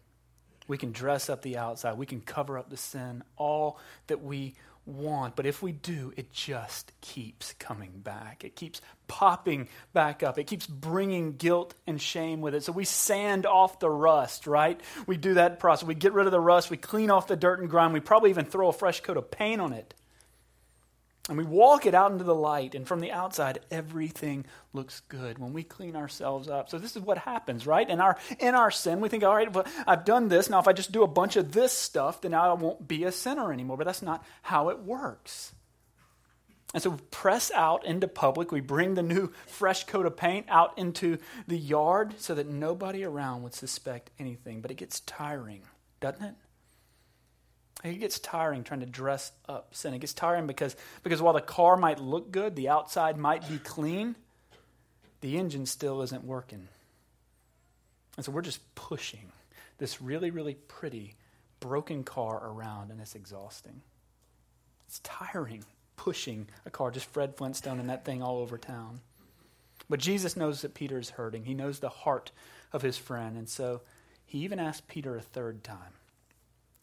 We 0.67 0.79
can 0.79 0.93
dress 0.93 1.29
up 1.29 1.43
the 1.43 1.59
outside, 1.59 1.99
we 1.99 2.07
can 2.07 2.23
cover 2.23 2.59
up 2.59 2.71
the 2.71 2.79
sin, 2.79 3.23
all 3.37 3.79
that 4.07 4.23
we 4.23 4.55
want. 4.87 5.37
But 5.37 5.47
if 5.47 5.63
we 5.63 5.73
do, 5.73 6.13
it 6.17 6.33
just 6.33 6.93
keeps 7.01 7.53
coming 7.55 7.93
back. 7.97 8.45
It 8.45 8.57
keeps 8.57 8.81
popping 9.07 9.69
back 9.93 10.23
up. 10.23 10.39
It 10.39 10.45
keeps 10.45 10.67
bringing 10.67 11.37
guilt 11.37 11.75
and 11.87 12.01
shame 12.01 12.41
with 12.41 12.55
it. 12.55 12.63
So 12.63 12.73
we 12.73 12.85
sand 12.85 13.47
off 13.47 13.79
the 13.79 13.91
rust, 13.91 14.47
right? 14.47 14.81
We 15.07 15.17
do 15.17 15.35
that 15.35 15.59
process. 15.59 15.87
We 15.87 15.95
get 15.95 16.13
rid 16.13 16.27
of 16.27 16.33
the 16.33 16.41
rust. 16.41 16.71
We 16.71 16.77
clean 16.77 17.11
off 17.11 17.27
the 17.27 17.37
dirt 17.37 17.61
and 17.61 17.69
grime. 17.69 17.93
We 17.93 18.01
probably 18.01 18.31
even 18.31 18.45
throw 18.45 18.69
a 18.69 18.73
fresh 18.73 19.01
coat 19.01 19.17
of 19.17 19.31
paint 19.31 19.61
on 19.61 19.73
it. 19.73 19.95
And 21.27 21.39
we 21.39 21.45
walk 21.45 21.87
it 21.87 21.95
out 21.95 22.13
into 22.13 22.25
the 22.25 22.35
light, 22.35 22.75
and 22.75 22.87
from 22.87 23.01
the 23.01 23.11
outside, 23.11 23.61
everything 23.71 24.45
looks 24.75 25.01
good 25.09 25.39
when 25.39 25.55
we 25.55 25.63
clean 25.63 25.97
ourselves 25.97 26.49
up. 26.49 26.69
So 26.69 26.79
this 26.79 26.97
is 26.97 27.03
what 27.03 27.17
happens, 27.17 27.67
right? 27.67 27.89
In 27.89 27.99
our 27.99 28.19
in 28.39 28.55
our 28.55 28.71
sin, 28.71 29.01
we 29.01 29.09
think, 29.09 29.25
all 29.25 29.35
right, 29.35 29.51
well, 29.51 29.65
I've 29.87 30.05
done 30.05 30.29
this. 30.29 30.51
Now, 30.51 30.59
if 30.59 30.69
I 30.69 30.75
just 30.75 30.93
do 30.93 31.03
a 31.03 31.09
bunch 31.09 31.37
of 31.37 31.53
this 31.53 31.73
stuff, 31.73 32.21
then 32.21 32.35
I 32.35 32.53
won't 32.53 32.87
be 32.87 33.05
a 33.05 33.13
sinner 33.13 33.55
anymore. 33.55 33.79
But 33.79 33.87
that's 33.87 34.03
not 34.03 34.23
how 34.43 34.69
it 34.69 34.81
works. 34.81 35.55
And 36.75 36.83
so 36.83 36.91
we 36.91 36.99
press 37.11 37.51
out 37.53 37.87
into 37.87 38.07
public. 38.07 38.53
We 38.53 38.61
bring 38.61 38.93
the 38.93 39.03
new 39.03 39.33
fresh 39.47 39.85
coat 39.85 40.05
of 40.05 40.19
paint 40.19 40.45
out 40.51 40.77
into 40.77 41.17
the 41.47 41.57
yard 41.57 42.17
so 42.19 42.35
that 42.35 42.49
nobody 42.49 43.03
around 43.03 43.45
would 43.45 43.55
suspect 43.55 44.11
anything. 44.19 44.61
But 44.61 44.73
it 44.73 44.77
gets 44.77 45.01
tiring, 45.01 45.63
doesn't 46.01 46.23
it? 46.23 46.35
It 47.83 48.01
gets 48.01 48.19
tiring 48.19 48.65
trying 48.65 48.81
to 48.81 48.87
dress 48.87 49.33
up 49.49 49.75
sin. 49.75 49.95
It 49.95 49.99
gets 49.99 50.15
tiring 50.15 50.47
because, 50.47 50.77
because 51.03 51.21
while 51.21 51.35
the 51.35 51.41
car 51.41 51.77
might 51.77 51.99
look 51.99 52.31
good, 52.31 52.57
the 52.57 52.69
outside 52.69 53.19
might 53.19 53.47
be 53.49 53.59
clean, 53.59 54.17
the 55.21 55.37
engine 55.37 55.67
still 55.67 56.03
isn't 56.03 56.25
working. 56.25 56.69
And 58.17 58.25
so 58.25 58.33
we're 58.33 58.43
just 58.43 58.75
pushing 58.75 59.33
this 59.79 60.01
really, 60.01 60.31
really 60.31 60.55
pretty 60.55 61.15
broken 61.61 62.05
car 62.05 62.41
around, 62.43 62.91
and 62.91 63.01
it's 63.01 63.15
exhausting. 63.15 63.83
It's 64.87 65.01
tiring 65.01 65.65
pushing 65.97 66.47
a 66.67 66.71
car, 66.71 66.91
just 66.91 67.07
Fred 67.07 67.37
Flintstone 67.37 67.81
and 67.81 67.89
that 67.91 68.05
thing 68.05 68.23
all 68.23 68.39
over 68.39 68.59
town. 68.59 69.01
But 69.89 70.01
Jesus 70.01 70.37
knows 70.37 70.63
that 70.63 70.75
Peter 70.75 70.99
is 70.99 71.11
hurting. 71.11 71.45
He 71.45 71.55
knows 71.55 71.79
the 71.79 71.89
heart 71.89 72.31
of 72.73 72.83
his 72.83 72.97
friend. 72.97 73.37
And 73.37 73.49
so 73.49 73.83
he 74.25 74.39
even 74.41 74.59
asked 74.59 74.89
Peter 74.89 75.17
a 75.17 75.21
third 75.21 75.63
time 75.63 75.93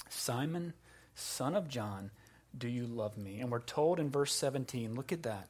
Simon, 0.10 0.74
son 1.22 1.56
of 1.56 1.70
John, 1.70 2.12
do 2.58 2.68
you 2.68 2.86
love 2.86 3.18
me? 3.18 3.40
And 3.40 3.50
we're 3.50 3.60
told 3.60 4.00
in 4.00 4.10
verse 4.10 4.34
17, 4.34 4.96
look 4.96 5.12
at 5.12 5.24
that. 5.24 5.48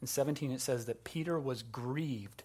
In 0.00 0.06
17, 0.06 0.52
it 0.52 0.60
says 0.60 0.86
that 0.86 1.04
Peter 1.04 1.38
was 1.38 1.62
grieved 1.62 2.42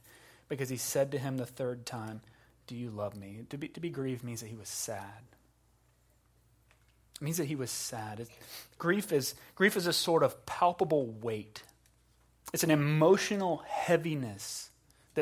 because 0.49 0.69
he 0.69 0.77
said 0.77 1.11
to 1.11 1.19
him 1.19 1.37
the 1.37 1.45
third 1.45 1.85
time, 1.85 2.21
Do 2.67 2.75
you 2.75 2.89
love 2.89 3.15
me? 3.15 3.41
To 3.49 3.57
be, 3.57 3.67
to 3.69 3.79
be 3.79 3.89
grieved 3.89 4.23
means 4.23 4.41
that 4.41 4.47
he 4.47 4.55
was 4.55 4.69
sad. 4.69 5.23
It 7.15 7.23
means 7.23 7.37
that 7.37 7.45
he 7.45 7.55
was 7.55 7.69
sad. 7.69 8.25
grief, 8.79 9.11
is, 9.11 9.35
grief 9.55 9.77
is 9.77 9.85
a 9.85 9.93
sort 9.93 10.23
of 10.23 10.45
palpable 10.45 11.05
weight, 11.05 11.61
it's 12.53 12.63
an 12.63 12.71
emotional 12.71 13.63
heaviness 13.67 14.70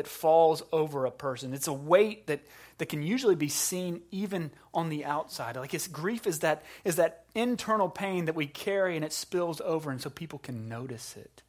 that 0.00 0.06
falls 0.06 0.62
over 0.72 1.04
a 1.04 1.10
person. 1.10 1.52
It's 1.52 1.68
a 1.68 1.74
weight 1.74 2.26
that, 2.28 2.40
that 2.78 2.86
can 2.86 3.02
usually 3.02 3.34
be 3.34 3.50
seen 3.50 4.00
even 4.10 4.50
on 4.72 4.88
the 4.88 5.04
outside. 5.04 5.56
Like 5.56 5.74
it's 5.74 5.88
grief 5.88 6.26
is 6.26 6.38
that 6.38 6.62
is 6.84 6.96
that 6.96 7.26
internal 7.34 7.90
pain 7.90 8.24
that 8.24 8.34
we 8.34 8.46
carry 8.46 8.96
and 8.96 9.04
it 9.04 9.12
spills 9.12 9.60
over 9.60 9.90
and 9.90 10.00
so 10.00 10.08
people 10.08 10.38
can 10.38 10.70
notice 10.70 11.18
it. 11.18 11.42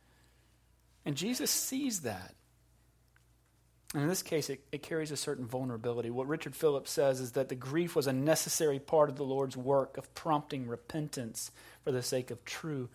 And 1.05 1.15
Jesus 1.15 1.49
sees 1.49 2.01
that. 2.01 2.35
And 3.93 4.03
in 4.03 4.09
this 4.09 4.21
case, 4.21 4.49
it, 4.49 4.65
it 4.73 4.83
carries 4.83 5.11
a 5.11 5.17
certain 5.17 5.47
vulnerability. 5.47 6.09
What 6.09 6.27
Richard 6.27 6.53
Phillips 6.53 6.91
says 6.91 7.21
is 7.21 7.31
that 7.31 7.47
the 7.47 7.55
grief 7.55 7.95
was 7.95 8.07
a 8.07 8.13
necessary 8.13 8.79
part 8.79 9.09
of 9.09 9.15
the 9.15 9.23
Lord's 9.23 9.55
work 9.55 9.97
of 9.97 10.13
prompting 10.13 10.67
repentance 10.67 11.51
for 11.85 11.93
the 11.93 12.03
sake 12.03 12.31
of 12.31 12.43
true 12.43 12.89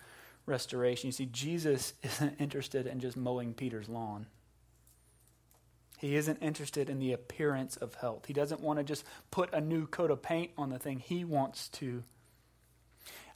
restoration. 0.45 1.09
You 1.09 1.13
see, 1.13 1.31
Jesus 1.33 1.95
isn't 2.03 2.39
interested 2.39 2.87
in 2.87 3.01
just 3.01 3.17
mowing 3.17 3.55
Peter's 3.55 3.89
lawn. 3.89 4.27
He 5.99 6.17
isn't 6.17 6.43
interested 6.43 6.91
in 6.91 6.99
the 6.99 7.13
appearance 7.13 7.77
of 7.77 7.95
health. 7.95 8.27
He 8.27 8.33
doesn't 8.33 8.61
want 8.61 8.79
to 8.79 8.85
just 8.85 9.05
put 9.31 9.53
a 9.53 9.61
new 9.61 9.87
coat 9.87 10.11
of 10.11 10.23
paint 10.23 10.51
on 10.59 10.71
the 10.71 10.79
thing. 10.79 10.99
He 10.99 11.25
wants 11.25 11.69
to. 11.71 12.03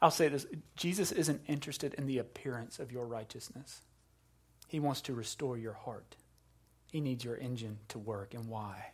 I'll 0.02 0.10
say 0.10 0.28
this 0.28 0.46
Jesus 0.76 1.12
isn't 1.12 1.42
interested 1.46 1.94
in 1.94 2.06
the 2.06 2.18
appearance 2.18 2.78
of 2.78 2.92
your 2.92 3.06
righteousness, 3.06 3.82
He 4.68 4.80
wants 4.80 5.00
to 5.02 5.14
restore 5.14 5.56
your 5.56 5.74
heart. 5.74 6.16
He 6.90 7.00
needs 7.00 7.24
your 7.24 7.36
engine 7.36 7.78
to 7.88 7.98
work. 7.98 8.34
And 8.34 8.48
why? 8.48 8.90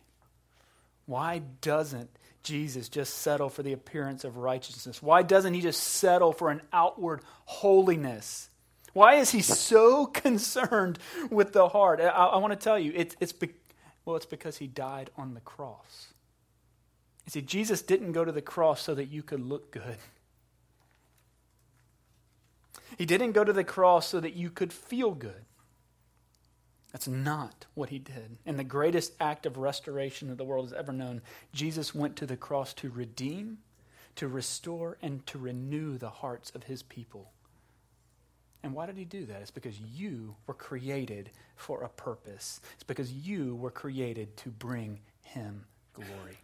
Why 1.07 1.41
doesn't 1.61 2.09
Jesus 2.43 2.89
just 2.89 3.15
settle 3.19 3.49
for 3.49 3.63
the 3.63 3.73
appearance 3.73 4.23
of 4.23 4.37
righteousness? 4.37 5.01
Why 5.01 5.23
doesn't 5.23 5.53
he 5.53 5.61
just 5.61 5.81
settle 5.81 6.31
for 6.31 6.51
an 6.51 6.61
outward 6.71 7.21
holiness? 7.45 8.49
Why 8.97 9.17
is 9.17 9.29
he 9.29 9.43
so 9.43 10.05
concerned 10.25 10.97
with 11.29 11.53
the 11.53 11.69
heart? 11.69 12.01
I, 12.01 12.07
I 12.07 12.37
want 12.37 12.51
to 12.51 12.59
tell 12.59 12.79
you, 12.79 12.91
it's, 12.95 13.15
it's 13.19 13.31
be, 13.31 13.51
well, 14.05 14.15
it's 14.15 14.25
because 14.25 14.57
he 14.57 14.65
died 14.65 15.11
on 15.15 15.35
the 15.35 15.39
cross. 15.41 16.07
You 17.27 17.29
see, 17.29 17.41
Jesus 17.43 17.83
didn't 17.83 18.13
go 18.13 18.25
to 18.25 18.31
the 18.31 18.41
cross 18.41 18.81
so 18.81 18.95
that 18.95 19.09
you 19.09 19.21
could 19.21 19.39
look 19.39 19.69
good. 19.69 19.97
He 22.97 23.05
didn't 23.05 23.33
go 23.33 23.43
to 23.43 23.53
the 23.53 23.63
cross 23.63 24.07
so 24.07 24.19
that 24.19 24.33
you 24.33 24.49
could 24.49 24.73
feel 24.73 25.11
good. 25.11 25.45
That's 26.91 27.07
not 27.07 27.67
what 27.75 27.89
he 27.89 27.99
did. 27.99 28.39
In 28.47 28.57
the 28.57 28.63
greatest 28.63 29.13
act 29.19 29.45
of 29.45 29.57
restoration 29.57 30.29
that 30.29 30.39
the 30.39 30.43
world 30.43 30.65
has 30.65 30.73
ever 30.73 30.91
known, 30.91 31.21
Jesus 31.53 31.93
went 31.93 32.15
to 32.15 32.25
the 32.25 32.35
cross 32.35 32.73
to 32.73 32.89
redeem, 32.89 33.59
to 34.15 34.27
restore, 34.27 34.97
and 35.03 35.23
to 35.27 35.37
renew 35.37 35.99
the 35.99 36.09
hearts 36.09 36.49
of 36.55 36.63
his 36.63 36.81
people. 36.81 37.29
And 38.67 38.75
why 38.75 38.85
did 38.85 38.97
he 38.97 39.05
do 39.05 39.25
that? 39.27 39.41
It's 39.41 39.49
because 39.49 39.79
you 39.79 40.35
were 40.45 40.53
created 40.53 41.29
for 41.55 41.83
a 41.83 41.89
purpose. 41.89 42.59
It's 42.73 42.83
because 42.83 43.13
you 43.13 43.55
were 43.55 43.71
created 43.71 44.35
to 44.37 44.49
bring 44.49 44.99
him 45.21 45.63
glory. 45.93 46.37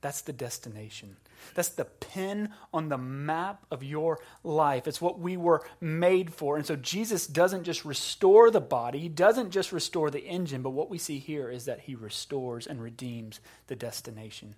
That's 0.00 0.22
the 0.22 0.32
destination. 0.32 1.18
That's 1.54 1.68
the 1.68 1.84
pin 1.84 2.48
on 2.72 2.88
the 2.88 2.96
map 2.96 3.66
of 3.70 3.82
your 3.82 4.18
life. 4.42 4.88
It's 4.88 5.00
what 5.00 5.18
we 5.18 5.36
were 5.36 5.62
made 5.78 6.32
for. 6.32 6.56
And 6.56 6.64
so 6.64 6.74
Jesus 6.74 7.26
doesn't 7.26 7.64
just 7.64 7.84
restore 7.84 8.50
the 8.50 8.62
body, 8.62 8.98
He 8.98 9.10
doesn't 9.10 9.50
just 9.50 9.72
restore 9.72 10.10
the 10.10 10.24
engine, 10.24 10.62
but 10.62 10.70
what 10.70 10.88
we 10.88 10.96
see 10.96 11.18
here 11.18 11.50
is 11.50 11.66
that 11.66 11.80
He 11.80 11.94
restores 11.94 12.66
and 12.66 12.82
redeems 12.82 13.40
the 13.66 13.76
destination. 13.76 14.54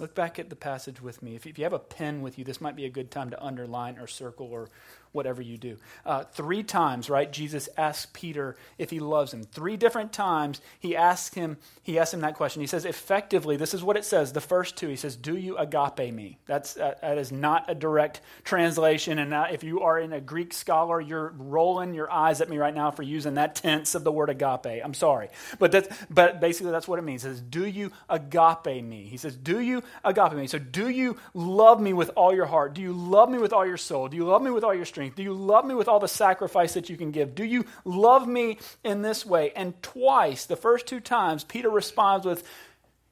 Look 0.00 0.14
back 0.14 0.38
at 0.38 0.48
the 0.48 0.56
passage 0.56 1.02
with 1.02 1.22
me. 1.22 1.34
If 1.34 1.46
you 1.46 1.52
have 1.64 1.74
a 1.74 1.78
pen 1.78 2.22
with 2.22 2.38
you, 2.38 2.44
this 2.44 2.62
might 2.62 2.76
be 2.76 2.86
a 2.86 2.90
good 2.90 3.10
time 3.10 3.28
to 3.30 3.44
underline 3.44 3.98
or 3.98 4.06
circle 4.06 4.46
or 4.50 4.70
whatever 5.12 5.42
you 5.42 5.56
do. 5.56 5.76
Uh, 6.04 6.24
three 6.24 6.62
times, 6.62 7.08
right? 7.08 7.30
Jesus 7.30 7.68
asks 7.76 8.10
Peter 8.12 8.56
if 8.78 8.90
he 8.90 9.00
loves 9.00 9.32
him. 9.32 9.44
Three 9.44 9.76
different 9.76 10.12
times 10.12 10.60
he 10.80 10.96
asks 10.96 11.34
him. 11.34 11.58
He 11.82 11.98
asks 11.98 12.14
him 12.14 12.20
that 12.20 12.34
question. 12.34 12.60
He 12.60 12.66
says, 12.66 12.84
effectively, 12.84 13.56
this 13.56 13.74
is 13.74 13.82
what 13.82 13.96
it 13.96 14.04
says. 14.04 14.32
The 14.32 14.40
first 14.40 14.76
two, 14.76 14.88
he 14.88 14.96
says, 14.96 15.16
"Do 15.16 15.36
you 15.36 15.56
agape 15.56 16.12
me?" 16.12 16.38
That's 16.46 16.76
uh, 16.76 16.94
that 17.00 17.18
is 17.18 17.32
not 17.32 17.68
a 17.68 17.74
direct 17.74 18.20
translation. 18.44 19.18
And 19.18 19.34
uh, 19.34 19.46
if 19.50 19.64
you 19.64 19.80
are 19.82 19.98
in 19.98 20.12
a 20.12 20.20
Greek 20.20 20.52
scholar, 20.52 21.00
you're 21.00 21.34
rolling 21.36 21.94
your 21.94 22.10
eyes 22.10 22.40
at 22.40 22.48
me 22.48 22.58
right 22.58 22.74
now 22.74 22.90
for 22.90 23.02
using 23.02 23.34
that 23.34 23.54
tense 23.54 23.94
of 23.94 24.04
the 24.04 24.12
word 24.12 24.30
agape. 24.30 24.82
I'm 24.84 24.94
sorry, 24.94 25.28
but 25.58 25.72
that's 25.72 25.88
but 26.08 26.40
basically 26.40 26.72
that's 26.72 26.88
what 26.88 26.98
it 26.98 27.02
means. 27.02 27.24
It 27.24 27.30
says, 27.30 27.40
"Do 27.40 27.66
you 27.66 27.92
agape 28.08 28.84
me?" 28.84 29.04
He 29.10 29.16
says, 29.16 29.36
"Do 29.36 29.60
you 29.60 29.82
agape 30.04 30.32
me?" 30.32 30.46
So, 30.46 30.58
do 30.58 30.88
you 30.88 31.16
love 31.34 31.80
me 31.80 31.92
with 31.92 32.10
all 32.16 32.34
your 32.34 32.46
heart? 32.46 32.74
Do 32.74 32.82
you 32.82 32.92
love 32.92 33.28
me 33.28 33.38
with 33.38 33.52
all 33.52 33.66
your 33.66 33.76
soul? 33.76 34.08
Do 34.08 34.16
you 34.16 34.24
love 34.24 34.42
me 34.42 34.50
with 34.50 34.64
all 34.64 34.74
your 34.74 34.84
strength? 34.84 35.01
Strength? 35.02 35.16
Do 35.16 35.22
you 35.22 35.34
love 35.34 35.64
me 35.64 35.74
with 35.74 35.88
all 35.88 35.98
the 35.98 36.08
sacrifice 36.08 36.74
that 36.74 36.88
you 36.88 36.96
can 36.96 37.10
give? 37.10 37.34
Do 37.34 37.44
you 37.44 37.64
love 37.84 38.26
me 38.26 38.58
in 38.84 39.02
this 39.02 39.26
way? 39.26 39.52
And 39.54 39.80
twice, 39.82 40.46
the 40.46 40.56
first 40.56 40.86
two 40.86 41.00
times, 41.00 41.44
Peter 41.44 41.70
responds 41.70 42.26
with, 42.26 42.46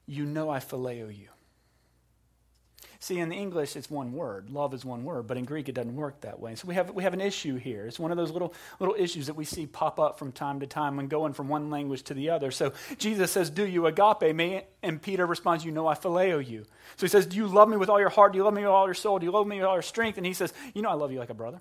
You 0.05 0.25
know 0.25 0.49
I 0.49 0.59
phileo 0.59 1.15
you. 1.15 1.27
See, 3.03 3.17
in 3.17 3.29
the 3.29 3.35
English, 3.35 3.75
it's 3.75 3.89
one 3.89 4.13
word. 4.13 4.51
Love 4.51 4.75
is 4.75 4.85
one 4.85 5.03
word, 5.03 5.25
but 5.25 5.35
in 5.35 5.43
Greek, 5.43 5.67
it 5.67 5.71
doesn't 5.73 5.95
work 5.95 6.21
that 6.21 6.39
way. 6.39 6.53
So 6.53 6.67
we 6.67 6.75
have, 6.75 6.91
we 6.91 7.01
have 7.01 7.15
an 7.15 7.19
issue 7.19 7.55
here. 7.55 7.87
It's 7.87 7.97
one 7.97 8.11
of 8.11 8.17
those 8.17 8.29
little, 8.29 8.53
little 8.79 8.93
issues 8.95 9.25
that 9.25 9.33
we 9.33 9.43
see 9.43 9.65
pop 9.65 9.99
up 9.99 10.19
from 10.19 10.31
time 10.31 10.59
to 10.59 10.67
time 10.67 10.97
when 10.97 11.07
going 11.07 11.33
from 11.33 11.47
one 11.47 11.71
language 11.71 12.03
to 12.03 12.13
the 12.13 12.29
other. 12.29 12.51
So 12.51 12.73
Jesus 12.99 13.31
says, 13.31 13.49
Do 13.49 13.65
you 13.65 13.87
agape 13.87 14.35
me? 14.35 14.61
And 14.83 15.01
Peter 15.01 15.25
responds, 15.25 15.65
You 15.65 15.71
know, 15.71 15.87
I 15.87 15.95
phileo 15.95 16.47
you. 16.47 16.63
So 16.95 17.07
he 17.07 17.09
says, 17.09 17.25
Do 17.25 17.37
you 17.37 17.47
love 17.47 17.69
me 17.69 17.75
with 17.75 17.89
all 17.89 17.99
your 17.99 18.09
heart? 18.09 18.33
Do 18.33 18.37
you 18.37 18.43
love 18.43 18.53
me 18.53 18.61
with 18.61 18.69
all 18.69 18.85
your 18.85 18.93
soul? 18.93 19.17
Do 19.17 19.25
you 19.25 19.31
love 19.31 19.47
me 19.47 19.57
with 19.57 19.65
all 19.65 19.75
your 19.75 19.81
strength? 19.81 20.17
And 20.17 20.25
he 20.25 20.33
says, 20.33 20.53
You 20.75 20.83
know, 20.83 20.89
I 20.89 20.93
love 20.93 21.11
you 21.11 21.17
like 21.17 21.31
a 21.31 21.33
brother. 21.33 21.59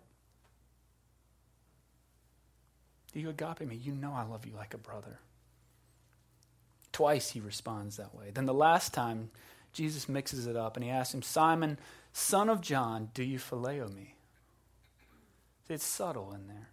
Do 3.13 3.21
you 3.21 3.31
agape 3.31 3.61
me? 3.61 3.77
You 3.77 3.93
know 3.93 4.13
I 4.13 4.25
love 4.25 4.47
you 4.47 4.53
like 4.57 4.75
a 4.75 4.79
brother. 4.79 5.19
Twice 6.93 7.31
he 7.31 7.41
responds 7.41 7.97
that 7.97 8.15
way. 8.15 8.31
Then 8.33 8.47
the 8.47 8.55
last 8.55 8.93
time, 8.93 9.31
Jesus 9.73 10.09
mixes 10.09 10.47
it 10.47 10.57
up 10.57 10.77
and 10.77 10.85
he 10.85 10.91
asks 10.91 11.15
him, 11.15 11.23
Simon, 11.23 11.79
son 12.13 12.49
of 12.49 12.61
John, 12.61 13.11
do 13.15 13.23
you 13.23 13.39
phileo 13.39 13.93
me? 13.93 14.15
It's 15.69 15.85
subtle 15.85 16.33
in 16.33 16.49
there. 16.49 16.69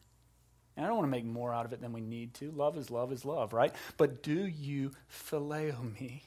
And 0.75 0.85
I 0.85 0.89
don't 0.89 0.97
want 0.97 1.07
to 1.07 1.11
make 1.11 1.25
more 1.25 1.53
out 1.53 1.65
of 1.65 1.73
it 1.73 1.81
than 1.81 1.93
we 1.93 2.01
need 2.01 2.33
to. 2.35 2.51
Love 2.51 2.77
is 2.77 2.91
love 2.91 3.11
is 3.11 3.25
love, 3.25 3.53
right? 3.53 3.73
But 3.97 4.21
do 4.21 4.45
you 4.45 4.91
phileo 5.11 5.99
me? 5.99 6.23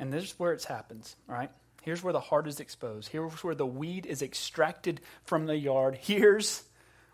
And 0.00 0.12
this 0.12 0.24
is 0.24 0.38
where 0.38 0.52
it 0.52 0.64
happens, 0.64 1.16
right? 1.26 1.50
Here's 1.82 2.02
where 2.02 2.12
the 2.12 2.20
heart 2.20 2.46
is 2.46 2.60
exposed. 2.60 3.08
Here's 3.08 3.42
where 3.42 3.54
the 3.54 3.66
weed 3.66 4.06
is 4.06 4.22
extracted 4.22 5.00
from 5.24 5.46
the 5.46 5.56
yard. 5.56 5.96
Here's 6.00 6.62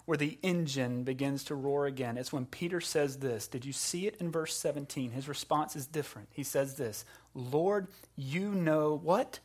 where 0.04 0.18
the 0.18 0.38
engine 0.42 1.02
begins 1.02 1.44
to 1.44 1.54
roar 1.54 1.86
again. 1.86 2.18
It's 2.18 2.32
when 2.32 2.46
Peter 2.46 2.80
says 2.80 3.18
this. 3.18 3.48
Did 3.48 3.64
you 3.64 3.72
see 3.72 4.06
it 4.06 4.16
in 4.20 4.30
verse 4.30 4.54
17? 4.56 5.12
His 5.12 5.28
response 5.28 5.76
is 5.76 5.86
different. 5.86 6.28
He 6.32 6.42
says 6.42 6.74
this 6.74 7.04
Lord, 7.34 7.88
you 8.16 8.50
know 8.50 8.98
what? 9.02 9.40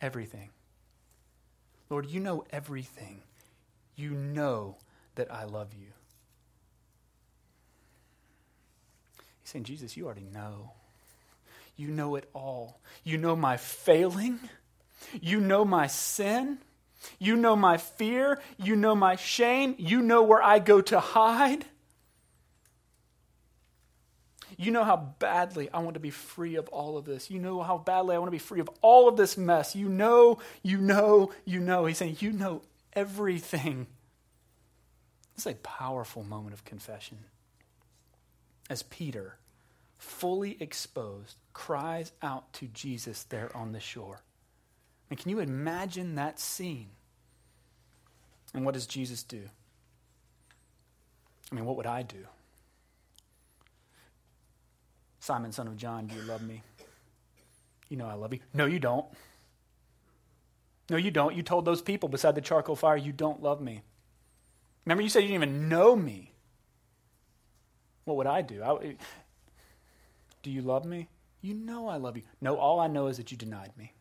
Everything. 0.00 0.50
Lord, 1.90 2.06
you 2.06 2.20
know 2.20 2.44
everything. 2.50 3.22
You 3.96 4.10
know 4.12 4.76
that 5.16 5.30
I 5.32 5.44
love 5.44 5.74
you. 5.74 5.88
He's 9.42 9.50
saying, 9.50 9.64
Jesus, 9.64 9.96
you 9.96 10.06
already 10.06 10.26
know. 10.32 10.72
You 11.76 11.88
know 11.88 12.14
it 12.14 12.28
all. 12.32 12.80
You 13.04 13.18
know 13.18 13.36
my 13.36 13.56
failing. 13.56 14.38
You 15.20 15.40
know 15.40 15.64
my 15.64 15.86
sin. 15.88 16.58
You 17.18 17.36
know 17.36 17.56
my 17.56 17.76
fear. 17.76 18.40
You 18.58 18.76
know 18.76 18.94
my 18.94 19.16
shame. 19.16 19.74
You 19.78 20.00
know 20.00 20.22
where 20.22 20.42
I 20.42 20.58
go 20.58 20.80
to 20.80 21.00
hide. 21.00 21.64
You 24.58 24.70
know 24.70 24.84
how 24.84 25.14
badly 25.18 25.70
I 25.72 25.80
want 25.80 25.94
to 25.94 26.00
be 26.00 26.10
free 26.10 26.56
of 26.56 26.68
all 26.68 26.96
of 26.96 27.04
this. 27.04 27.30
You 27.30 27.38
know 27.38 27.62
how 27.62 27.78
badly 27.78 28.14
I 28.14 28.18
want 28.18 28.28
to 28.28 28.32
be 28.32 28.38
free 28.38 28.60
of 28.60 28.70
all 28.80 29.08
of 29.08 29.16
this 29.16 29.36
mess. 29.36 29.74
You 29.74 29.88
know, 29.88 30.38
you 30.62 30.78
know, 30.78 31.32
you 31.44 31.58
know. 31.60 31.86
He's 31.86 31.98
saying, 31.98 32.18
You 32.20 32.32
know 32.32 32.62
everything. 32.92 33.86
It's 35.34 35.46
a 35.46 35.54
powerful 35.54 36.22
moment 36.22 36.52
of 36.54 36.64
confession. 36.64 37.18
As 38.68 38.82
Peter, 38.84 39.38
fully 39.98 40.56
exposed, 40.60 41.36
cries 41.52 42.12
out 42.22 42.52
to 42.54 42.66
Jesus 42.68 43.24
there 43.24 43.54
on 43.56 43.72
the 43.72 43.80
shore. 43.80 44.22
And 45.12 45.20
can 45.20 45.28
you 45.28 45.40
imagine 45.40 46.14
that 46.14 46.40
scene? 46.40 46.88
And 48.54 48.64
what 48.64 48.72
does 48.72 48.86
Jesus 48.86 49.22
do? 49.22 49.42
I 51.50 51.54
mean, 51.54 51.66
what 51.66 51.76
would 51.76 51.84
I 51.84 52.00
do? 52.00 52.26
Simon, 55.20 55.52
son 55.52 55.68
of 55.68 55.76
John, 55.76 56.06
do 56.06 56.14
you 56.14 56.22
love 56.22 56.40
me? 56.40 56.62
You 57.90 57.98
know 57.98 58.06
I 58.06 58.14
love 58.14 58.32
you. 58.32 58.40
No, 58.54 58.64
you 58.64 58.78
don't. 58.78 59.04
No, 60.88 60.96
you 60.96 61.10
don't. 61.10 61.36
You 61.36 61.42
told 61.42 61.66
those 61.66 61.82
people 61.82 62.08
beside 62.08 62.34
the 62.34 62.40
charcoal 62.40 62.74
fire, 62.74 62.96
you 62.96 63.12
don't 63.12 63.42
love 63.42 63.60
me. 63.60 63.82
Remember, 64.86 65.02
you 65.02 65.10
said 65.10 65.24
you 65.24 65.28
didn't 65.28 65.42
even 65.42 65.68
know 65.68 65.94
me. 65.94 66.32
What 68.06 68.16
would 68.16 68.26
I 68.26 68.40
do? 68.40 68.62
I, 68.62 68.96
do 70.42 70.50
you 70.50 70.62
love 70.62 70.86
me? 70.86 71.10
You 71.42 71.52
know 71.52 71.86
I 71.88 71.98
love 71.98 72.16
you. 72.16 72.22
No, 72.40 72.56
all 72.56 72.80
I 72.80 72.86
know 72.86 73.08
is 73.08 73.18
that 73.18 73.30
you 73.30 73.36
denied 73.36 73.72
me. 73.76 73.92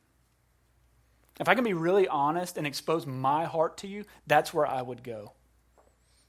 If 1.40 1.50
I 1.50 1.56
can 1.56 1.64
be 1.64 1.74
really 1.74 2.08
honest 2.08 2.58
and 2.58 2.68
expose 2.68 3.06
my 3.08 3.46
heart 3.46 3.78
to 3.78 3.88
you, 3.88 4.06
that's 4.28 4.54
where 4.54 4.66
I 4.68 4.82
would 4.82 5.04
go. 5.04 5.34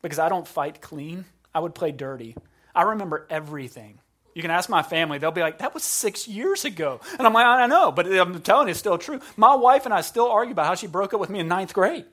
because 0.02 0.18
I 0.18 0.28
don't 0.28 0.46
fight 0.48 0.80
clean. 0.80 1.24
I 1.54 1.60
would 1.60 1.74
play 1.74 1.92
dirty. 1.92 2.36
I 2.74 2.82
remember 2.82 3.26
everything. 3.30 3.98
You 4.34 4.42
can 4.42 4.50
ask 4.50 4.68
my 4.70 4.82
family, 4.82 5.18
they'll 5.18 5.30
be 5.30 5.42
like, 5.42 5.58
that 5.58 5.74
was 5.74 5.84
six 5.84 6.26
years 6.26 6.64
ago. 6.64 7.00
And 7.18 7.26
I'm 7.26 7.34
like, 7.34 7.44
I 7.46 7.66
know, 7.66 7.92
but 7.92 8.06
I'm 8.06 8.40
telling 8.40 8.66
you, 8.66 8.70
it's 8.70 8.80
still 8.80 8.96
true. 8.98 9.20
My 9.36 9.54
wife 9.54 9.84
and 9.84 9.92
I 9.92 10.00
still 10.00 10.28
argue 10.28 10.52
about 10.52 10.66
how 10.66 10.74
she 10.74 10.86
broke 10.86 11.12
up 11.12 11.20
with 11.20 11.28
me 11.30 11.38
in 11.38 11.48
ninth 11.48 11.74
grade. 11.74 12.06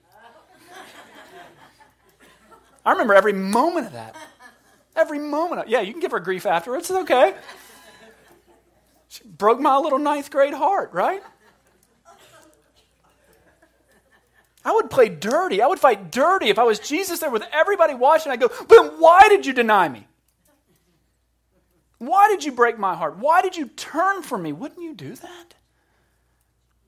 I 2.86 2.92
remember 2.92 3.14
every 3.14 3.34
moment 3.34 3.88
of 3.88 3.94
that. 3.94 4.16
Every 4.96 5.20
moment. 5.20 5.62
Of, 5.62 5.70
yeah, 5.70 5.80
you 5.80 5.94
can 5.94 6.02
give 6.02 6.12
her 6.12 6.20
grief 6.20 6.46
afterwards. 6.46 6.90
It's 6.90 7.00
okay. 7.00 7.34
She 9.08 9.24
broke 9.26 9.60
my 9.62 9.78
little 9.78 10.00
ninth 10.00 10.30
grade 10.30 10.54
heart, 10.54 10.92
right? 10.94 11.24
I 14.70 14.72
would 14.72 14.92
play 14.92 15.10
dirty. 15.10 15.64
I 15.64 15.66
would 15.66 15.80
fight 15.80 16.12
dirty 16.12 16.50
if 16.50 16.60
I 16.60 16.64
was 16.64 16.78
Jesus 16.78 17.22
there 17.22 17.32
with 17.32 17.42
everybody 17.52 17.96
watching. 17.96 18.32
I 18.32 18.36
go, 18.36 18.52
but 18.68 19.00
why 19.00 19.28
did 19.28 19.48
you 19.48 19.52
deny 19.52 19.90
me? 19.90 20.06
Why 21.98 22.28
did 22.28 22.44
you 22.44 22.52
break 22.52 22.78
my 22.78 22.94
heart? 22.96 23.18
Why 23.18 23.42
did 23.42 23.58
you 23.58 23.66
turn 23.66 24.22
from 24.22 24.44
me? 24.44 24.54
Wouldn't 24.54 24.84
you 24.84 24.94
do 24.94 25.16
that? 25.16 25.56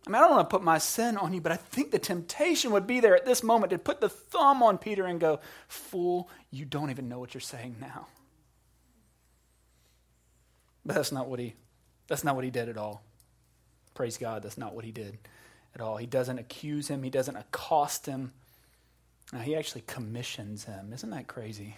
I 0.06 0.10
mean, 0.12 0.16
I 0.16 0.20
don't 0.20 0.30
want 0.30 0.48
to 0.48 0.54
put 0.56 0.62
my 0.64 0.78
sin 0.78 1.18
on 1.18 1.34
you, 1.34 1.42
but 1.42 1.52
I 1.52 1.56
think 1.56 1.90
the 1.90 1.98
temptation 1.98 2.70
would 2.72 2.86
be 2.86 3.00
there 3.00 3.16
at 3.16 3.26
this 3.26 3.42
moment 3.42 3.72
to 3.72 3.80
put 3.80 4.00
the 4.00 4.10
thumb 4.10 4.62
on 4.62 4.78
Peter 4.78 5.08
and 5.08 5.20
go, 5.20 5.40
Fool, 5.68 6.30
you 6.52 6.66
don't 6.66 6.92
even 6.92 7.10
know 7.10 7.18
what 7.18 7.34
you're 7.34 7.42
saying 7.42 7.78
now. 7.82 8.06
But 10.86 10.94
that's 10.98 11.12
not 11.12 11.28
what 11.28 11.40
he 11.40 11.56
that's 12.08 12.24
not 12.24 12.36
what 12.36 12.44
he 12.44 12.52
did 12.52 12.70
at 12.70 12.78
all. 12.78 13.02
Praise 13.96 14.20
God, 14.20 14.44
that's 14.44 14.58
not 14.60 14.76
what 14.76 14.86
he 14.86 14.92
did 14.92 15.18
at 15.76 15.82
all. 15.82 15.98
He 15.98 16.06
doesn't 16.06 16.40
accuse 16.40 16.88
him, 16.88 17.04
he 17.04 17.10
doesn't 17.10 17.36
accost 17.36 18.06
him. 18.06 18.32
Now, 19.34 19.40
he 19.40 19.56
actually 19.56 19.84
commissions 19.88 20.66
him. 20.66 20.92
Isn't 20.94 21.10
that 21.12 21.28
crazy? 21.28 21.78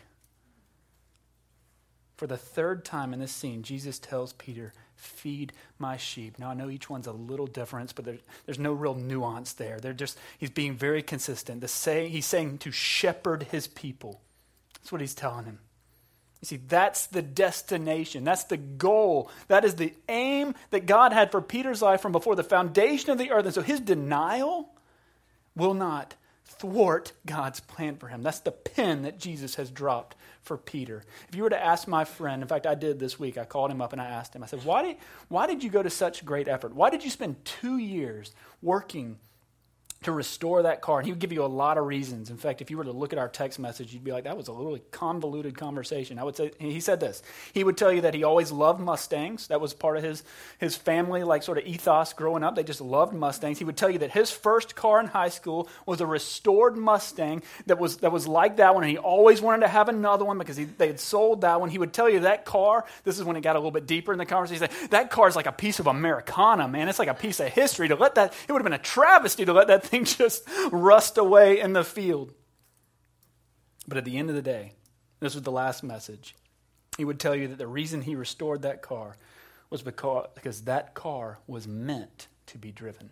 For 2.17 2.27
the 2.27 2.37
third 2.37 2.85
time 2.85 3.13
in 3.13 3.19
this 3.19 3.31
scene, 3.31 3.63
Jesus 3.63 3.99
tells 3.99 4.33
Peter, 4.33 4.73
Feed 4.95 5.51
my 5.79 5.97
sheep. 5.97 6.39
Now, 6.39 6.49
I 6.49 6.53
know 6.53 6.69
each 6.69 6.89
one's 6.89 7.07
a 7.07 7.11
little 7.11 7.47
different, 7.47 7.93
but 7.95 8.05
there, 8.05 8.17
there's 8.45 8.59
no 8.59 8.71
real 8.71 8.95
nuance 8.95 9.53
there. 9.53 9.79
They're 9.79 9.91
just, 9.91 10.17
he's 10.37 10.49
being 10.49 10.75
very 10.75 11.01
consistent. 11.03 11.61
The 11.61 11.67
say, 11.67 12.07
he's 12.07 12.25
saying 12.25 12.59
to 12.59 12.71
shepherd 12.71 13.43
his 13.51 13.67
people. 13.67 14.21
That's 14.75 14.91
what 14.91 15.01
he's 15.01 15.15
telling 15.15 15.45
him. 15.45 15.59
You 16.43 16.47
see, 16.47 16.57
that's 16.57 17.05
the 17.05 17.21
destination. 17.21 18.25
That's 18.25 18.43
the 18.43 18.57
goal. 18.57 19.31
That 19.47 19.63
is 19.63 19.75
the 19.75 19.93
aim 20.09 20.55
that 20.71 20.85
God 20.85 21.13
had 21.13 21.31
for 21.31 21.41
Peter's 21.41 21.81
life 21.81 22.01
from 22.01 22.11
before 22.11 22.35
the 22.35 22.43
foundation 22.43 23.11
of 23.11 23.17
the 23.17 23.31
earth. 23.31 23.45
And 23.45 23.53
so 23.53 23.61
his 23.61 23.79
denial 23.79 24.69
will 25.55 25.73
not 25.73 26.15
thwart 26.43 27.13
God's 27.25 27.61
plan 27.61 27.95
for 27.95 28.09
him. 28.09 28.23
That's 28.23 28.41
the 28.41 28.51
pin 28.51 29.03
that 29.03 29.21
Jesus 29.21 29.55
has 29.55 29.71
dropped 29.71 30.17
for 30.41 30.57
Peter. 30.57 31.05
If 31.29 31.35
you 31.35 31.43
were 31.43 31.49
to 31.49 31.65
ask 31.65 31.87
my 31.87 32.03
friend, 32.03 32.41
in 32.41 32.47
fact, 32.49 32.67
I 32.67 32.75
did 32.75 32.99
this 32.99 33.17
week, 33.17 33.37
I 33.37 33.45
called 33.45 33.71
him 33.71 33.81
up 33.81 33.93
and 33.93 34.01
I 34.01 34.07
asked 34.07 34.35
him, 34.35 34.43
I 34.43 34.47
said, 34.47 34.65
why 34.65 34.83
did, 34.83 34.97
why 35.29 35.47
did 35.47 35.63
you 35.63 35.69
go 35.69 35.81
to 35.81 35.89
such 35.89 36.25
great 36.25 36.49
effort? 36.49 36.75
Why 36.75 36.89
did 36.89 37.05
you 37.05 37.09
spend 37.09 37.45
two 37.45 37.77
years 37.77 38.33
working 38.61 39.17
to 40.05 40.11
restore 40.11 40.63
that 40.63 40.81
car. 40.81 40.99
And 40.99 41.05
he 41.05 41.11
would 41.11 41.19
give 41.19 41.31
you 41.31 41.43
a 41.43 41.47
lot 41.47 41.77
of 41.77 41.85
reasons. 41.85 42.29
In 42.29 42.37
fact, 42.37 42.61
if 42.61 42.71
you 42.71 42.77
were 42.77 42.83
to 42.83 42.91
look 42.91 43.13
at 43.13 43.19
our 43.19 43.29
text 43.29 43.59
message, 43.59 43.93
you'd 43.93 44.03
be 44.03 44.11
like, 44.11 44.25
that 44.25 44.37
was 44.37 44.49
a 44.49 44.53
really 44.53 44.81
convoluted 44.91 45.57
conversation. 45.57 46.19
I 46.19 46.23
would 46.23 46.35
say, 46.35 46.51
he 46.59 46.79
said 46.79 46.99
this. 46.99 47.23
He 47.53 47.63
would 47.63 47.77
tell 47.77 47.91
you 47.91 48.01
that 48.01 48.13
he 48.13 48.23
always 48.23 48.51
loved 48.51 48.79
Mustangs. 48.79 49.47
That 49.47 49.61
was 49.61 49.73
part 49.73 49.97
of 49.97 50.03
his, 50.03 50.23
his 50.59 50.75
family, 50.75 51.23
like 51.23 51.43
sort 51.43 51.57
of 51.57 51.65
ethos 51.65 52.13
growing 52.13 52.43
up. 52.43 52.55
They 52.55 52.63
just 52.63 52.81
loved 52.81 53.13
Mustangs. 53.13 53.59
He 53.59 53.65
would 53.65 53.77
tell 53.77 53.89
you 53.89 53.99
that 53.99 54.11
his 54.11 54.31
first 54.31 54.75
car 54.75 54.99
in 54.99 55.07
high 55.07 55.29
school 55.29 55.69
was 55.85 56.01
a 56.01 56.05
restored 56.05 56.77
Mustang 56.77 57.43
that 57.65 57.79
was, 57.79 57.97
that 57.97 58.11
was 58.11 58.27
like 58.27 58.57
that 58.57 58.73
one. 58.73 58.83
And 58.83 58.91
he 58.91 58.97
always 58.97 59.41
wanted 59.41 59.61
to 59.61 59.67
have 59.67 59.89
another 59.89 60.25
one 60.25 60.37
because 60.37 60.57
he, 60.57 60.65
they 60.65 60.87
had 60.87 60.99
sold 60.99 61.41
that 61.41 61.59
one. 61.59 61.69
He 61.69 61.77
would 61.77 61.93
tell 61.93 62.09
you 62.09 62.21
that 62.21 62.45
car, 62.45 62.85
this 63.03 63.17
is 63.17 63.23
when 63.25 63.35
it 63.35 63.41
got 63.41 63.55
a 63.55 63.59
little 63.59 63.71
bit 63.71 63.87
deeper 63.87 64.11
in 64.11 64.17
the 64.17 64.25
conversation. 64.25 64.67
He 64.69 64.77
said, 64.77 64.89
that 64.91 65.09
car 65.09 65.27
is 65.27 65.35
like 65.35 65.47
a 65.47 65.51
piece 65.51 65.79
of 65.79 65.87
Americana, 65.87 66.67
man. 66.67 66.89
It's 66.89 66.99
like 66.99 67.07
a 67.07 67.13
piece 67.13 67.39
of 67.39 67.47
history. 67.47 67.87
To 67.87 67.95
let 67.95 68.15
that, 68.15 68.33
it 68.47 68.51
would 68.51 68.59
have 68.59 68.63
been 68.63 68.73
a 68.73 68.77
travesty 68.77 69.45
to 69.45 69.53
let 69.53 69.67
that 69.67 69.83
thing 69.93 70.05
just 70.17 70.47
rust 70.71 71.17
away 71.17 71.59
in 71.59 71.73
the 71.73 71.83
field. 71.83 72.33
But 73.87 73.97
at 73.97 74.05
the 74.05 74.17
end 74.17 74.29
of 74.29 74.35
the 74.35 74.41
day, 74.41 74.73
this 75.19 75.35
was 75.35 75.43
the 75.43 75.51
last 75.51 75.83
message. 75.83 76.35
He 76.97 77.05
would 77.05 77.19
tell 77.19 77.35
you 77.35 77.47
that 77.49 77.57
the 77.57 77.67
reason 77.67 78.01
he 78.01 78.15
restored 78.15 78.61
that 78.63 78.81
car 78.81 79.15
was 79.69 79.81
because, 79.81 80.27
because 80.35 80.61
that 80.61 80.93
car 80.93 81.39
was 81.47 81.67
meant 81.67 82.27
to 82.47 82.57
be 82.57 82.71
driven. 82.71 83.09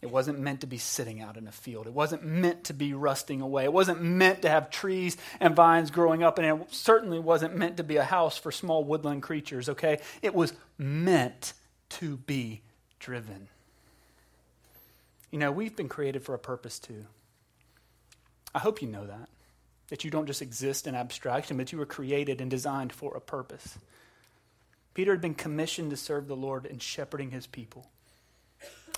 It 0.00 0.10
wasn't 0.10 0.38
meant 0.38 0.60
to 0.60 0.66
be 0.66 0.76
sitting 0.76 1.22
out 1.22 1.38
in 1.38 1.48
a 1.48 1.52
field. 1.52 1.86
It 1.86 1.94
wasn't 1.94 2.24
meant 2.24 2.64
to 2.64 2.74
be 2.74 2.92
rusting 2.92 3.40
away. 3.40 3.64
It 3.64 3.72
wasn't 3.72 4.02
meant 4.02 4.42
to 4.42 4.50
have 4.50 4.68
trees 4.68 5.16
and 5.40 5.56
vines 5.56 5.90
growing 5.90 6.22
up, 6.22 6.38
and 6.38 6.46
it 6.46 6.74
certainly 6.74 7.18
wasn't 7.18 7.56
meant 7.56 7.78
to 7.78 7.84
be 7.84 7.96
a 7.96 8.04
house 8.04 8.36
for 8.36 8.52
small 8.52 8.84
woodland 8.84 9.22
creatures, 9.22 9.70
okay? 9.70 10.00
It 10.20 10.34
was 10.34 10.52
meant 10.76 11.54
to 11.88 12.18
be 12.18 12.60
driven. 13.04 13.48
You 15.30 15.38
know, 15.38 15.52
we've 15.52 15.76
been 15.76 15.90
created 15.90 16.22
for 16.22 16.34
a 16.34 16.38
purpose 16.38 16.78
too. 16.78 17.04
I 18.54 18.60
hope 18.60 18.80
you 18.80 18.88
know 18.88 19.06
that. 19.06 19.28
That 19.90 20.04
you 20.04 20.10
don't 20.10 20.26
just 20.26 20.40
exist 20.40 20.86
in 20.86 20.94
abstraction, 20.94 21.58
but 21.58 21.70
you 21.70 21.76
were 21.76 21.86
created 21.86 22.40
and 22.40 22.50
designed 22.50 22.94
for 22.94 23.14
a 23.14 23.20
purpose. 23.20 23.78
Peter 24.94 25.10
had 25.10 25.20
been 25.20 25.34
commissioned 25.34 25.90
to 25.90 25.98
serve 25.98 26.28
the 26.28 26.36
Lord 26.36 26.64
in 26.64 26.78
shepherding 26.78 27.30
his 27.30 27.46
people. 27.46 27.86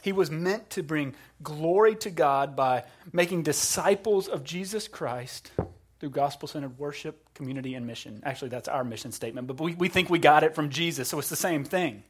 He 0.02 0.12
was 0.12 0.30
meant 0.30 0.70
to 0.70 0.84
bring 0.84 1.16
glory 1.42 1.96
to 1.96 2.10
God 2.10 2.54
by 2.54 2.84
making 3.12 3.42
disciples 3.42 4.28
of 4.28 4.44
Jesus 4.44 4.86
Christ 4.86 5.50
through 5.98 6.10
gospel 6.10 6.46
centered 6.46 6.78
worship, 6.78 7.34
community, 7.34 7.74
and 7.74 7.88
mission. 7.88 8.22
Actually, 8.24 8.50
that's 8.50 8.68
our 8.68 8.84
mission 8.84 9.10
statement, 9.10 9.48
but 9.48 9.58
we, 9.58 9.74
we 9.74 9.88
think 9.88 10.08
we 10.08 10.20
got 10.20 10.44
it 10.44 10.54
from 10.54 10.70
Jesus, 10.70 11.08
so 11.08 11.18
it's 11.18 11.28
the 11.28 11.34
same 11.34 11.64
thing. 11.64 12.04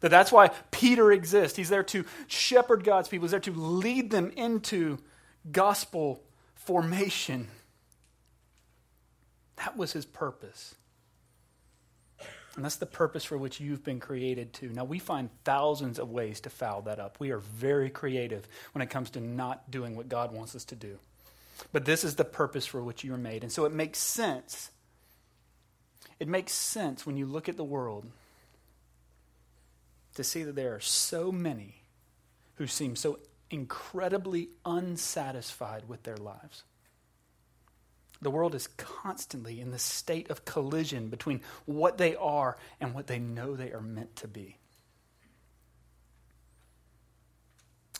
That 0.00 0.10
that's 0.10 0.30
why 0.30 0.48
Peter 0.70 1.10
exists. 1.10 1.56
He's 1.56 1.68
there 1.68 1.82
to 1.84 2.04
shepherd 2.26 2.84
God's 2.84 3.08
people. 3.08 3.24
He's 3.24 3.30
there 3.30 3.40
to 3.40 3.52
lead 3.52 4.10
them 4.10 4.30
into 4.36 4.98
gospel 5.50 6.22
formation. 6.54 7.48
That 9.56 9.76
was 9.76 9.92
his 9.92 10.04
purpose. 10.04 10.74
And 12.56 12.64
that's 12.64 12.76
the 12.76 12.86
purpose 12.86 13.24
for 13.24 13.36
which 13.36 13.60
you've 13.60 13.84
been 13.84 14.00
created 14.00 14.54
to. 14.54 14.70
Now, 14.70 14.84
we 14.84 14.98
find 14.98 15.28
thousands 15.44 15.98
of 15.98 16.10
ways 16.10 16.40
to 16.40 16.50
foul 16.50 16.82
that 16.82 16.98
up. 16.98 17.20
We 17.20 17.30
are 17.30 17.38
very 17.38 17.90
creative 17.90 18.48
when 18.72 18.80
it 18.80 18.88
comes 18.88 19.10
to 19.10 19.20
not 19.20 19.70
doing 19.70 19.94
what 19.94 20.08
God 20.08 20.32
wants 20.32 20.54
us 20.54 20.64
to 20.66 20.74
do. 20.74 20.98
But 21.72 21.84
this 21.84 22.02
is 22.02 22.16
the 22.16 22.24
purpose 22.24 22.64
for 22.64 22.82
which 22.82 23.04
you 23.04 23.12
were 23.12 23.18
made. 23.18 23.42
And 23.42 23.52
so 23.52 23.66
it 23.66 23.72
makes 23.72 23.98
sense. 23.98 24.70
It 26.18 26.28
makes 26.28 26.52
sense 26.52 27.04
when 27.04 27.18
you 27.18 27.26
look 27.26 27.48
at 27.48 27.58
the 27.58 27.64
world 27.64 28.06
to 30.16 30.24
see 30.24 30.42
that 30.42 30.54
there 30.54 30.74
are 30.74 30.80
so 30.80 31.30
many 31.30 31.82
who 32.54 32.66
seem 32.66 32.96
so 32.96 33.18
incredibly 33.50 34.48
unsatisfied 34.64 35.88
with 35.88 36.02
their 36.02 36.16
lives. 36.16 36.64
The 38.20 38.30
world 38.30 38.54
is 38.54 38.68
constantly 38.76 39.60
in 39.60 39.70
the 39.70 39.78
state 39.78 40.30
of 40.30 40.44
collision 40.44 41.08
between 41.08 41.42
what 41.66 41.98
they 41.98 42.16
are 42.16 42.56
and 42.80 42.94
what 42.94 43.06
they 43.06 43.18
know 43.18 43.54
they 43.54 43.72
are 43.72 43.80
meant 43.80 44.16
to 44.16 44.28
be. 44.28 44.58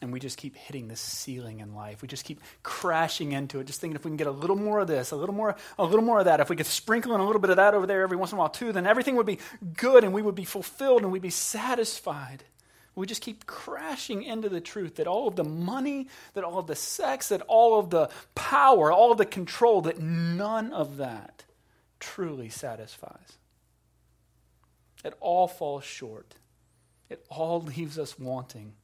And 0.03 0.13
we 0.13 0.21
just 0.21 0.37
keep 0.37 0.57
hitting 0.57 0.89
this 0.89 1.01
ceiling 1.01 1.61
in 1.61 1.75
life. 1.75 2.03
We 2.03 2.09
just 2.09 2.25
keep 2.25 2.43
crashing 2.63 3.33
into 3.33 3.61
it, 3.61 3.67
just 3.67 3.81
thinking 3.81 3.97
if 3.97 4.05
we 4.05 4.11
can 4.11 4.19
get 4.19 4.27
a 4.27 4.31
little 4.31 4.57
more 4.57 4.81
of 4.81 4.89
this, 4.89 5.11
a 5.11 5.17
little 5.17 5.35
more, 5.35 5.57
a 5.79 5.85
little 5.85 6.05
more 6.05 6.19
of 6.19 6.27
that, 6.27 6.39
if 6.41 6.51
we 6.51 6.57
could 6.57 6.67
sprinkle 6.67 7.15
in 7.15 7.21
a 7.21 7.25
little 7.25 7.41
bit 7.41 7.49
of 7.49 7.57
that 7.57 7.73
over 7.73 7.87
there 7.87 8.03
every 8.03 8.17
once 8.17 8.31
in 8.31 8.37
a 8.37 8.39
while 8.39 8.51
too, 8.51 8.73
then 8.73 8.87
everything 8.87 9.17
would 9.17 9.27
be 9.27 9.39
good 9.75 10.05
and 10.05 10.13
we 10.13 10.21
would 10.21 10.35
be 10.35 10.45
fulfilled 10.45 11.03
and 11.03 11.11
we'd 11.11 11.23
be 11.23 11.31
satisfied. 11.31 12.45
We 12.95 13.07
just 13.07 13.23
keep 13.23 13.47
crashing 13.47 14.23
into 14.23 14.49
the 14.49 14.61
truth 14.61 14.97
that 14.97 15.07
all 15.07 15.29
of 15.29 15.37
the 15.37 15.45
money, 15.45 16.09
that 16.35 16.45
all 16.45 16.59
of 16.59 16.67
the 16.67 16.77
sex, 16.77 17.29
that 17.29 17.43
all 17.43 17.79
of 17.79 17.91
the 17.91 18.11
power, 18.35 18.91
all 18.91 19.13
of 19.13 19.19
the 19.19 19.27
control, 19.27 19.83
that 19.83 19.99
none 19.99 20.73
of 20.73 20.97
that 20.97 21.45
truly 22.01 22.49
satisfies. 22.49 23.39
It 25.05 25.15
all 25.21 25.47
falls 25.47 25.85
short. 25.85 26.35
It 27.11 27.25
all 27.29 27.61
leaves 27.77 27.99
us 27.99 28.19
wanting. 28.19 28.75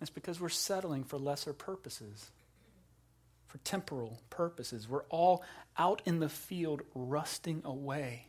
It's 0.00 0.10
because 0.10 0.40
we're 0.40 0.48
settling 0.48 1.04
for 1.04 1.18
lesser 1.18 1.52
purposes, 1.52 2.30
for 3.46 3.58
temporal 3.58 4.20
purposes. 4.30 4.88
We're 4.88 5.04
all 5.04 5.44
out 5.76 6.00
in 6.04 6.20
the 6.20 6.28
field 6.28 6.82
rusting 6.94 7.62
away 7.64 8.26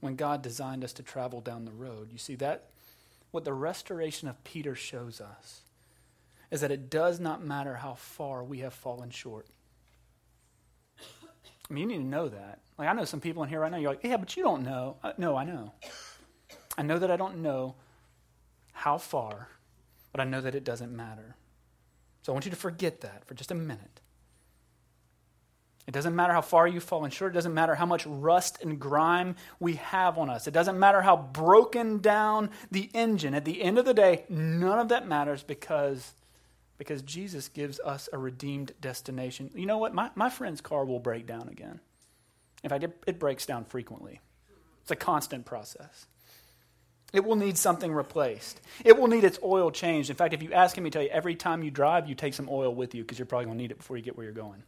when 0.00 0.16
God 0.16 0.42
designed 0.42 0.84
us 0.84 0.92
to 0.94 1.02
travel 1.02 1.40
down 1.40 1.64
the 1.64 1.72
road. 1.72 2.10
You 2.10 2.18
see, 2.18 2.34
that 2.36 2.70
what 3.30 3.44
the 3.44 3.52
restoration 3.52 4.28
of 4.28 4.42
Peter 4.44 4.74
shows 4.74 5.20
us 5.20 5.62
is 6.50 6.60
that 6.60 6.70
it 6.70 6.90
does 6.90 7.20
not 7.20 7.44
matter 7.44 7.74
how 7.74 7.94
far 7.94 8.42
we 8.42 8.60
have 8.60 8.74
fallen 8.74 9.10
short. 9.10 9.46
I 11.68 11.74
mean, 11.74 11.90
you 11.90 11.96
need 11.96 12.04
to 12.04 12.08
know 12.08 12.28
that. 12.28 12.60
Like, 12.78 12.88
I 12.88 12.92
know 12.92 13.04
some 13.04 13.20
people 13.20 13.42
in 13.42 13.48
here 13.48 13.60
right 13.60 13.70
now, 13.70 13.78
you're 13.78 13.90
like, 13.90 14.04
yeah, 14.04 14.16
but 14.16 14.36
you 14.36 14.42
don't 14.44 14.62
know. 14.62 14.96
Uh, 15.02 15.12
no, 15.18 15.36
I 15.36 15.44
know. 15.44 15.72
I 16.78 16.82
know 16.82 16.98
that 16.98 17.10
I 17.10 17.16
don't 17.16 17.38
know 17.38 17.74
how 18.72 18.98
far 18.98 19.48
but 20.16 20.26
I 20.26 20.30
know 20.30 20.40
that 20.40 20.54
it 20.54 20.64
doesn't 20.64 20.96
matter. 20.96 21.36
So 22.22 22.32
I 22.32 22.34
want 22.34 22.46
you 22.46 22.50
to 22.50 22.56
forget 22.56 23.02
that 23.02 23.26
for 23.26 23.34
just 23.34 23.50
a 23.50 23.54
minute. 23.54 24.00
It 25.86 25.90
doesn't 25.90 26.16
matter 26.16 26.32
how 26.32 26.40
far 26.40 26.66
you've 26.66 26.84
fallen 26.84 27.10
short. 27.10 27.32
It 27.32 27.34
doesn't 27.34 27.52
matter 27.52 27.74
how 27.74 27.84
much 27.84 28.06
rust 28.06 28.62
and 28.62 28.80
grime 28.80 29.36
we 29.60 29.74
have 29.74 30.16
on 30.16 30.30
us. 30.30 30.46
It 30.46 30.54
doesn't 30.54 30.78
matter 30.78 31.02
how 31.02 31.18
broken 31.18 31.98
down 31.98 32.48
the 32.70 32.88
engine. 32.94 33.34
At 33.34 33.44
the 33.44 33.62
end 33.62 33.76
of 33.76 33.84
the 33.84 33.92
day, 33.92 34.24
none 34.30 34.78
of 34.78 34.88
that 34.88 35.06
matters 35.06 35.42
because, 35.42 36.14
because 36.78 37.02
Jesus 37.02 37.50
gives 37.50 37.78
us 37.80 38.08
a 38.10 38.16
redeemed 38.16 38.72
destination. 38.80 39.50
You 39.54 39.66
know 39.66 39.76
what? 39.76 39.92
My, 39.92 40.12
my 40.14 40.30
friend's 40.30 40.62
car 40.62 40.86
will 40.86 40.98
break 40.98 41.26
down 41.26 41.50
again. 41.50 41.78
In 42.64 42.70
fact, 42.70 42.84
it, 42.84 43.02
it 43.06 43.18
breaks 43.18 43.44
down 43.44 43.66
frequently, 43.66 44.22
it's 44.80 44.90
a 44.90 44.96
constant 44.96 45.44
process. 45.44 46.06
It 47.12 47.24
will 47.24 47.36
need 47.36 47.56
something 47.56 47.92
replaced. 47.92 48.60
It 48.84 48.98
will 48.98 49.06
need 49.06 49.24
its 49.24 49.38
oil 49.42 49.70
changed. 49.70 50.10
In 50.10 50.16
fact, 50.16 50.34
if 50.34 50.42
you 50.42 50.52
ask 50.52 50.76
him, 50.76 50.84
he 50.84 50.90
tell 50.90 51.02
you 51.02 51.08
every 51.08 51.34
time 51.34 51.62
you 51.62 51.70
drive, 51.70 52.08
you 52.08 52.14
take 52.14 52.34
some 52.34 52.48
oil 52.50 52.74
with 52.74 52.94
you 52.94 53.02
because 53.02 53.18
you're 53.18 53.26
probably 53.26 53.46
going 53.46 53.56
to 53.56 53.62
need 53.62 53.70
it 53.70 53.78
before 53.78 53.96
you 53.96 54.02
get 54.02 54.16
where 54.16 54.24
you're 54.24 54.32
going. 54.32 54.62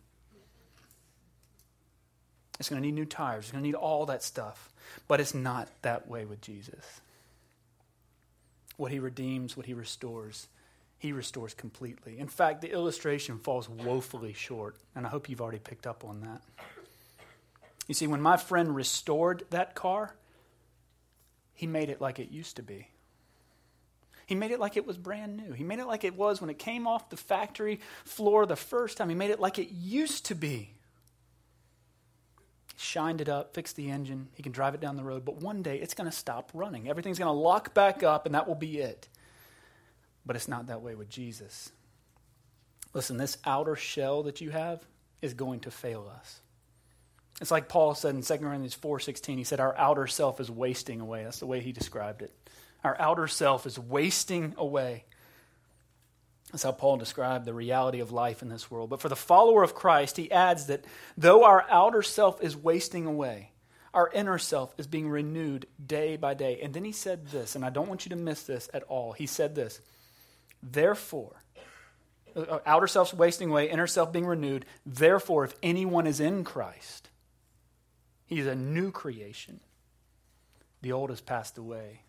It's 2.58 2.68
going 2.68 2.80
to 2.80 2.86
need 2.86 2.94
new 2.94 3.04
tires. 3.04 3.44
It's 3.44 3.52
going 3.52 3.62
to 3.62 3.68
need 3.68 3.74
all 3.74 4.06
that 4.06 4.22
stuff. 4.22 4.70
But 5.06 5.20
it's 5.20 5.34
not 5.34 5.68
that 5.82 6.08
way 6.08 6.24
with 6.24 6.40
Jesus. 6.40 7.00
What 8.76 8.92
he 8.92 8.98
redeems, 8.98 9.56
what 9.56 9.66
he 9.66 9.74
restores, 9.74 10.48
he 10.98 11.12
restores 11.12 11.54
completely. 11.54 12.18
In 12.18 12.28
fact, 12.28 12.60
the 12.60 12.72
illustration 12.72 13.38
falls 13.38 13.68
woefully 13.68 14.32
short, 14.32 14.76
and 14.94 15.06
I 15.06 15.08
hope 15.08 15.28
you've 15.28 15.40
already 15.40 15.58
picked 15.58 15.86
up 15.86 16.04
on 16.04 16.20
that. 16.20 16.42
You 17.86 17.94
see, 17.94 18.06
when 18.06 18.20
my 18.20 18.36
friend 18.36 18.74
restored 18.74 19.44
that 19.50 19.74
car, 19.74 20.14
he 21.58 21.66
made 21.66 21.90
it 21.90 22.00
like 22.00 22.18
it 22.18 22.30
used 22.30 22.56
to 22.56 22.62
be. 22.62 22.88
He 24.26 24.34
made 24.34 24.50
it 24.50 24.60
like 24.60 24.76
it 24.76 24.86
was 24.86 24.96
brand 24.96 25.36
new. 25.36 25.52
He 25.52 25.64
made 25.64 25.78
it 25.78 25.86
like 25.86 26.04
it 26.04 26.14
was 26.14 26.40
when 26.40 26.50
it 26.50 26.58
came 26.58 26.86
off 26.86 27.10
the 27.10 27.16
factory 27.16 27.80
floor 28.04 28.46
the 28.46 28.56
first 28.56 28.96
time. 28.96 29.08
He 29.08 29.14
made 29.14 29.30
it 29.30 29.40
like 29.40 29.58
it 29.58 29.70
used 29.70 30.26
to 30.26 30.34
be 30.34 30.70
shined 32.78 33.20
it 33.20 33.28
up, 33.28 33.54
fixed 33.54 33.74
the 33.74 33.90
engine. 33.90 34.28
He 34.34 34.42
can 34.42 34.52
drive 34.52 34.74
it 34.74 34.80
down 34.80 34.96
the 34.96 35.02
road. 35.02 35.24
But 35.24 35.42
one 35.42 35.62
day 35.62 35.78
it's 35.78 35.94
going 35.94 36.08
to 36.08 36.16
stop 36.16 36.50
running. 36.54 36.88
Everything's 36.88 37.18
going 37.18 37.26
to 37.26 37.32
lock 37.32 37.74
back 37.74 38.04
up, 38.04 38.24
and 38.24 38.34
that 38.34 38.46
will 38.46 38.54
be 38.54 38.78
it. 38.78 39.08
But 40.24 40.36
it's 40.36 40.48
not 40.48 40.68
that 40.68 40.80
way 40.80 40.94
with 40.94 41.08
Jesus. 41.08 41.72
Listen, 42.94 43.16
this 43.16 43.36
outer 43.44 43.74
shell 43.74 44.22
that 44.22 44.40
you 44.40 44.50
have 44.50 44.86
is 45.20 45.34
going 45.34 45.60
to 45.60 45.70
fail 45.70 46.10
us. 46.20 46.40
It's 47.40 47.50
like 47.50 47.68
Paul 47.68 47.94
said 47.94 48.14
in 48.14 48.22
2 48.22 48.38
Corinthians 48.38 48.74
4:16. 48.74 49.38
He 49.38 49.44
said 49.44 49.60
our 49.60 49.76
outer 49.76 50.06
self 50.06 50.40
is 50.40 50.50
wasting 50.50 51.00
away. 51.00 51.24
That's 51.24 51.38
the 51.38 51.46
way 51.46 51.60
he 51.60 51.72
described 51.72 52.22
it. 52.22 52.34
Our 52.82 52.96
outer 53.00 53.28
self 53.28 53.66
is 53.66 53.78
wasting 53.78 54.54
away. 54.56 55.04
That's 56.50 56.62
how 56.62 56.72
Paul 56.72 56.96
described 56.96 57.44
the 57.44 57.52
reality 57.52 58.00
of 58.00 58.10
life 58.10 58.40
in 58.40 58.48
this 58.48 58.70
world. 58.70 58.88
But 58.88 59.00
for 59.00 59.08
the 59.08 59.16
follower 59.16 59.62
of 59.62 59.74
Christ, 59.74 60.16
he 60.16 60.30
adds 60.30 60.66
that 60.66 60.84
though 61.16 61.44
our 61.44 61.66
outer 61.68 62.02
self 62.02 62.42
is 62.42 62.56
wasting 62.56 63.04
away, 63.04 63.52
our 63.92 64.10
inner 64.12 64.38
self 64.38 64.74
is 64.78 64.86
being 64.86 65.08
renewed 65.08 65.66
day 65.84 66.16
by 66.16 66.34
day. 66.34 66.60
And 66.62 66.72
then 66.72 66.84
he 66.84 66.92
said 66.92 67.26
this, 67.28 67.54
and 67.54 67.64
I 67.64 67.70
don't 67.70 67.88
want 67.88 68.06
you 68.06 68.10
to 68.10 68.16
miss 68.16 68.44
this 68.44 68.68
at 68.72 68.82
all. 68.84 69.12
He 69.12 69.26
said 69.26 69.54
this 69.54 69.80
Therefore, 70.62 71.42
uh, 72.34 72.58
outer 72.64 72.86
self's 72.86 73.14
wasting 73.14 73.50
away, 73.50 73.68
inner 73.68 73.86
self 73.86 74.12
being 74.12 74.26
renewed. 74.26 74.64
Therefore, 74.86 75.44
if 75.44 75.54
anyone 75.62 76.06
is 76.06 76.20
in 76.20 76.44
Christ, 76.44 77.07
he 78.28 78.38
is 78.38 78.46
a 78.46 78.54
new 78.54 78.92
creation. 78.92 79.60
The 80.82 80.92
old 80.92 81.10
has 81.10 81.20
passed 81.20 81.58
away. 81.58 82.02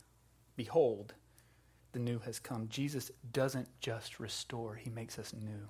Behold, 0.55 1.13
the 1.93 1.99
new 1.99 2.19
has 2.19 2.39
come. 2.39 2.67
Jesus 2.69 3.09
doesn't 3.31 3.69
just 3.79 4.19
restore, 4.19 4.75
he 4.75 4.89
makes 4.89 5.17
us 5.17 5.33
new. 5.33 5.69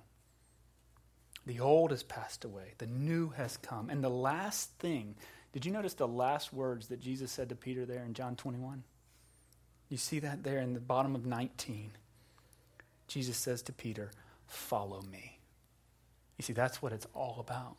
The 1.45 1.59
old 1.59 1.91
has 1.91 2.03
passed 2.03 2.43
away, 2.43 2.73
the 2.79 2.87
new 2.87 3.29
has 3.29 3.57
come. 3.57 3.89
And 3.89 4.03
the 4.03 4.09
last 4.09 4.71
thing, 4.79 5.15
did 5.53 5.65
you 5.65 5.71
notice 5.71 5.93
the 5.93 6.07
last 6.07 6.51
words 6.51 6.87
that 6.87 6.99
Jesus 6.99 7.31
said 7.31 7.49
to 7.49 7.55
Peter 7.55 7.85
there 7.85 8.03
in 8.03 8.15
John 8.15 8.35
21? 8.35 8.83
You 9.87 9.97
see 9.97 10.19
that 10.19 10.43
there 10.43 10.59
in 10.59 10.73
the 10.73 10.79
bottom 10.79 11.15
of 11.15 11.25
19. 11.25 11.91
Jesus 13.07 13.37
says 13.37 13.61
to 13.63 13.71
Peter, 13.71 14.11
Follow 14.47 15.01
me. 15.03 15.39
You 16.37 16.43
see, 16.43 16.53
that's 16.53 16.81
what 16.81 16.91
it's 16.91 17.07
all 17.13 17.37
about. 17.39 17.77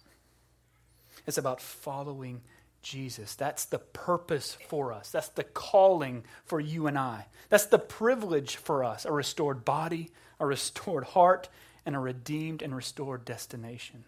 It's 1.26 1.38
about 1.38 1.60
following 1.60 2.42
Jesus. 2.82 3.34
That's 3.34 3.64
the 3.66 3.78
purpose 3.78 4.56
for 4.68 4.92
us. 4.92 5.10
That's 5.10 5.28
the 5.28 5.44
calling 5.44 6.24
for 6.44 6.60
you 6.60 6.86
and 6.86 6.98
I. 6.98 7.26
That's 7.48 7.66
the 7.66 7.78
privilege 7.78 8.56
for 8.56 8.84
us 8.84 9.04
a 9.04 9.12
restored 9.12 9.64
body, 9.64 10.10
a 10.38 10.46
restored 10.46 11.04
heart, 11.04 11.48
and 11.84 11.94
a 11.94 11.98
redeemed 11.98 12.62
and 12.62 12.74
restored 12.74 13.24
destination. 13.24 14.04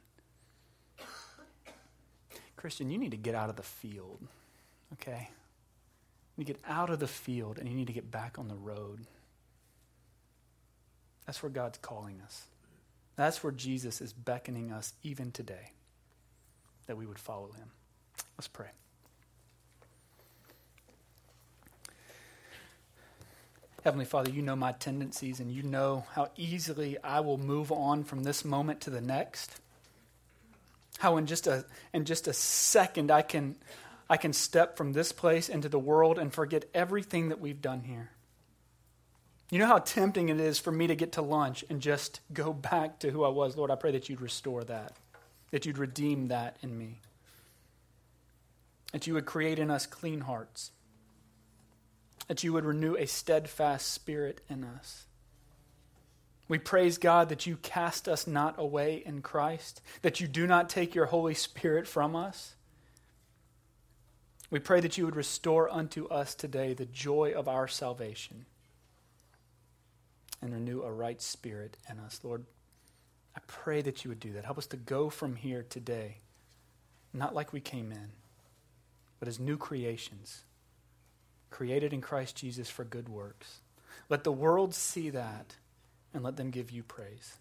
Christian, 2.57 2.91
you 2.91 2.99
need 2.99 3.11
to 3.11 3.17
get 3.17 3.35
out 3.35 3.51
of 3.51 3.57
the 3.57 3.63
field, 3.63 4.21
okay? 4.93 5.31
You 6.37 6.45
need 6.45 6.47
to 6.47 6.53
get 6.53 6.63
out 6.69 6.91
of 6.91 7.01
the 7.01 7.09
field 7.09 7.59
and 7.59 7.69
you 7.69 7.75
need 7.75 7.89
to 7.89 7.93
get 7.93 8.11
back 8.11 8.39
on 8.39 8.47
the 8.47 8.55
road. 8.55 9.01
That's 11.27 11.43
where 11.43 11.51
God's 11.51 11.79
calling 11.79 12.21
us. 12.25 12.45
That's 13.17 13.43
where 13.43 13.53
Jesus 13.53 14.01
is 14.01 14.13
beckoning 14.13 14.73
us 14.73 14.95
even 15.03 15.33
today, 15.33 15.73
that 16.87 16.97
we 16.97 17.05
would 17.05 17.19
follow 17.19 17.51
him. 17.53 17.71
Let's 18.37 18.49
pray. 18.49 18.69
Heavenly 23.85 24.05
Father, 24.05 24.31
you 24.31 24.43
know 24.43 24.55
my 24.55 24.73
tendencies 24.73 25.41
and 25.41 25.51
you 25.51 25.63
know 25.63 26.05
how 26.13 26.31
easily 26.37 26.97
I 27.03 27.21
will 27.21 27.39
move 27.39 27.73
on 27.73 28.05
from 28.05 28.23
this 28.23 28.45
moment 28.45 28.81
to 28.83 28.91
the 28.91 29.01
next. 29.01 29.61
How 30.99 31.17
in 31.17 31.27
just 31.27 31.49
a 31.49 31.65
in 31.93 32.05
just 32.05 32.29
a 32.29 32.33
second 32.33 33.11
I 33.11 33.23
can 33.23 33.57
I 34.09 34.17
can 34.17 34.33
step 34.33 34.77
from 34.77 34.93
this 34.93 35.11
place 35.11 35.49
into 35.49 35.69
the 35.69 35.79
world 35.79 36.19
and 36.19 36.33
forget 36.33 36.65
everything 36.75 37.31
that 37.31 37.41
we've 37.41 37.61
done 37.61 37.83
here. 37.83 38.11
You 39.51 39.59
know 39.59 39.67
how 39.67 39.79
tempting 39.79 40.29
it 40.29 40.39
is 40.39 40.59
for 40.59 40.71
me 40.71 40.87
to 40.87 40.95
get 40.95 41.13
to 41.13 41.23
lunch 41.23 41.65
and 41.69 41.81
just 41.81 42.21
go 42.33 42.53
back 42.71 43.01
to 43.01 43.11
who 43.11 43.25
I 43.25 43.29
was. 43.29 43.57
Lord, 43.57 43.71
I 43.71 43.77
pray 43.77 43.93
that 43.93 44.09
you'd 44.09 44.21
restore 44.21 44.63
that, 44.65 44.97
that 45.51 45.67
you'd 45.67 45.79
redeem 45.79 46.29
that 46.29 46.57
in 46.63 46.77
me 46.77 47.01
that 48.93 49.07
you 49.07 49.15
would 49.15 49.27
create 49.27 49.59
in 49.59 49.71
us 49.71 49.87
clean 49.87 50.21
hearts, 50.21 50.71
that 52.29 52.45
you 52.45 52.53
would 52.53 52.65
renew 52.65 52.95
a 52.95 53.07
steadfast 53.07 53.91
spirit 53.91 54.41
in 54.49 54.63
us. 54.63 55.07
We 56.47 56.59
praise 56.59 56.99
God 56.99 57.31
that 57.31 57.47
you 57.47 57.57
cast 57.57 58.07
us 58.09 58.27
not 58.27 58.57
away 58.59 59.03
in 59.05 59.23
Christ, 59.23 59.81
that 60.03 60.21
you 60.21 60.29
do 60.29 60.47
not 60.47 60.69
take 60.69 60.95
your 60.95 61.07
Holy 61.07 61.35
Spirit 61.35 61.89
from 61.89 62.15
us. 62.15 62.55
We 64.51 64.59
pray 64.59 64.81
that 64.81 64.99
you 64.99 65.07
would 65.07 65.17
restore 65.17 65.73
unto 65.73 66.07
us 66.09 66.35
today 66.35 66.75
the 66.75 66.85
joy 66.85 67.33
of 67.35 67.49
our 67.49 67.67
salvation 67.67 68.45
and 70.43 70.53
renew 70.53 70.83
a 70.83 70.93
right 70.93 71.23
spirit 71.23 71.79
in 71.89 71.99
us. 71.99 72.21
Lord, 72.23 72.45
I 73.35 73.41
pray 73.47 73.81
that 73.81 74.05
you 74.05 74.11
would 74.11 74.21
do 74.21 74.35
that. 74.35 74.45
Help 74.45 74.59
us 74.59 74.67
to 74.67 74.77
go 74.77 75.09
from 75.09 75.37
here 75.37 75.65
today, 75.67 76.19
not 77.15 77.35
like 77.35 77.55
we 77.55 77.61
came 77.61 77.91
in 77.93 78.11
but 79.23 79.29
as 79.29 79.39
new 79.39 79.57
creations, 79.57 80.43
created 81.49 81.93
in 81.93 82.01
Christ 82.01 82.35
Jesus 82.35 82.69
for 82.69 82.83
good 82.83 83.09
works. 83.09 83.61
Let 84.09 84.25
the 84.25 84.33
world 84.33 84.75
see 84.75 85.11
that 85.11 85.55
and 86.13 86.25
let 86.25 86.37
them 86.37 86.51
give 86.51 86.73
you 86.73 86.83
praise. 86.83 87.37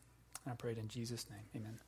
And 0.46 0.54
I 0.54 0.56
pray 0.56 0.74
it 0.74 0.78
in 0.78 0.90
Jesus' 0.90 1.26
name. 1.28 1.42
Amen. 1.56 1.80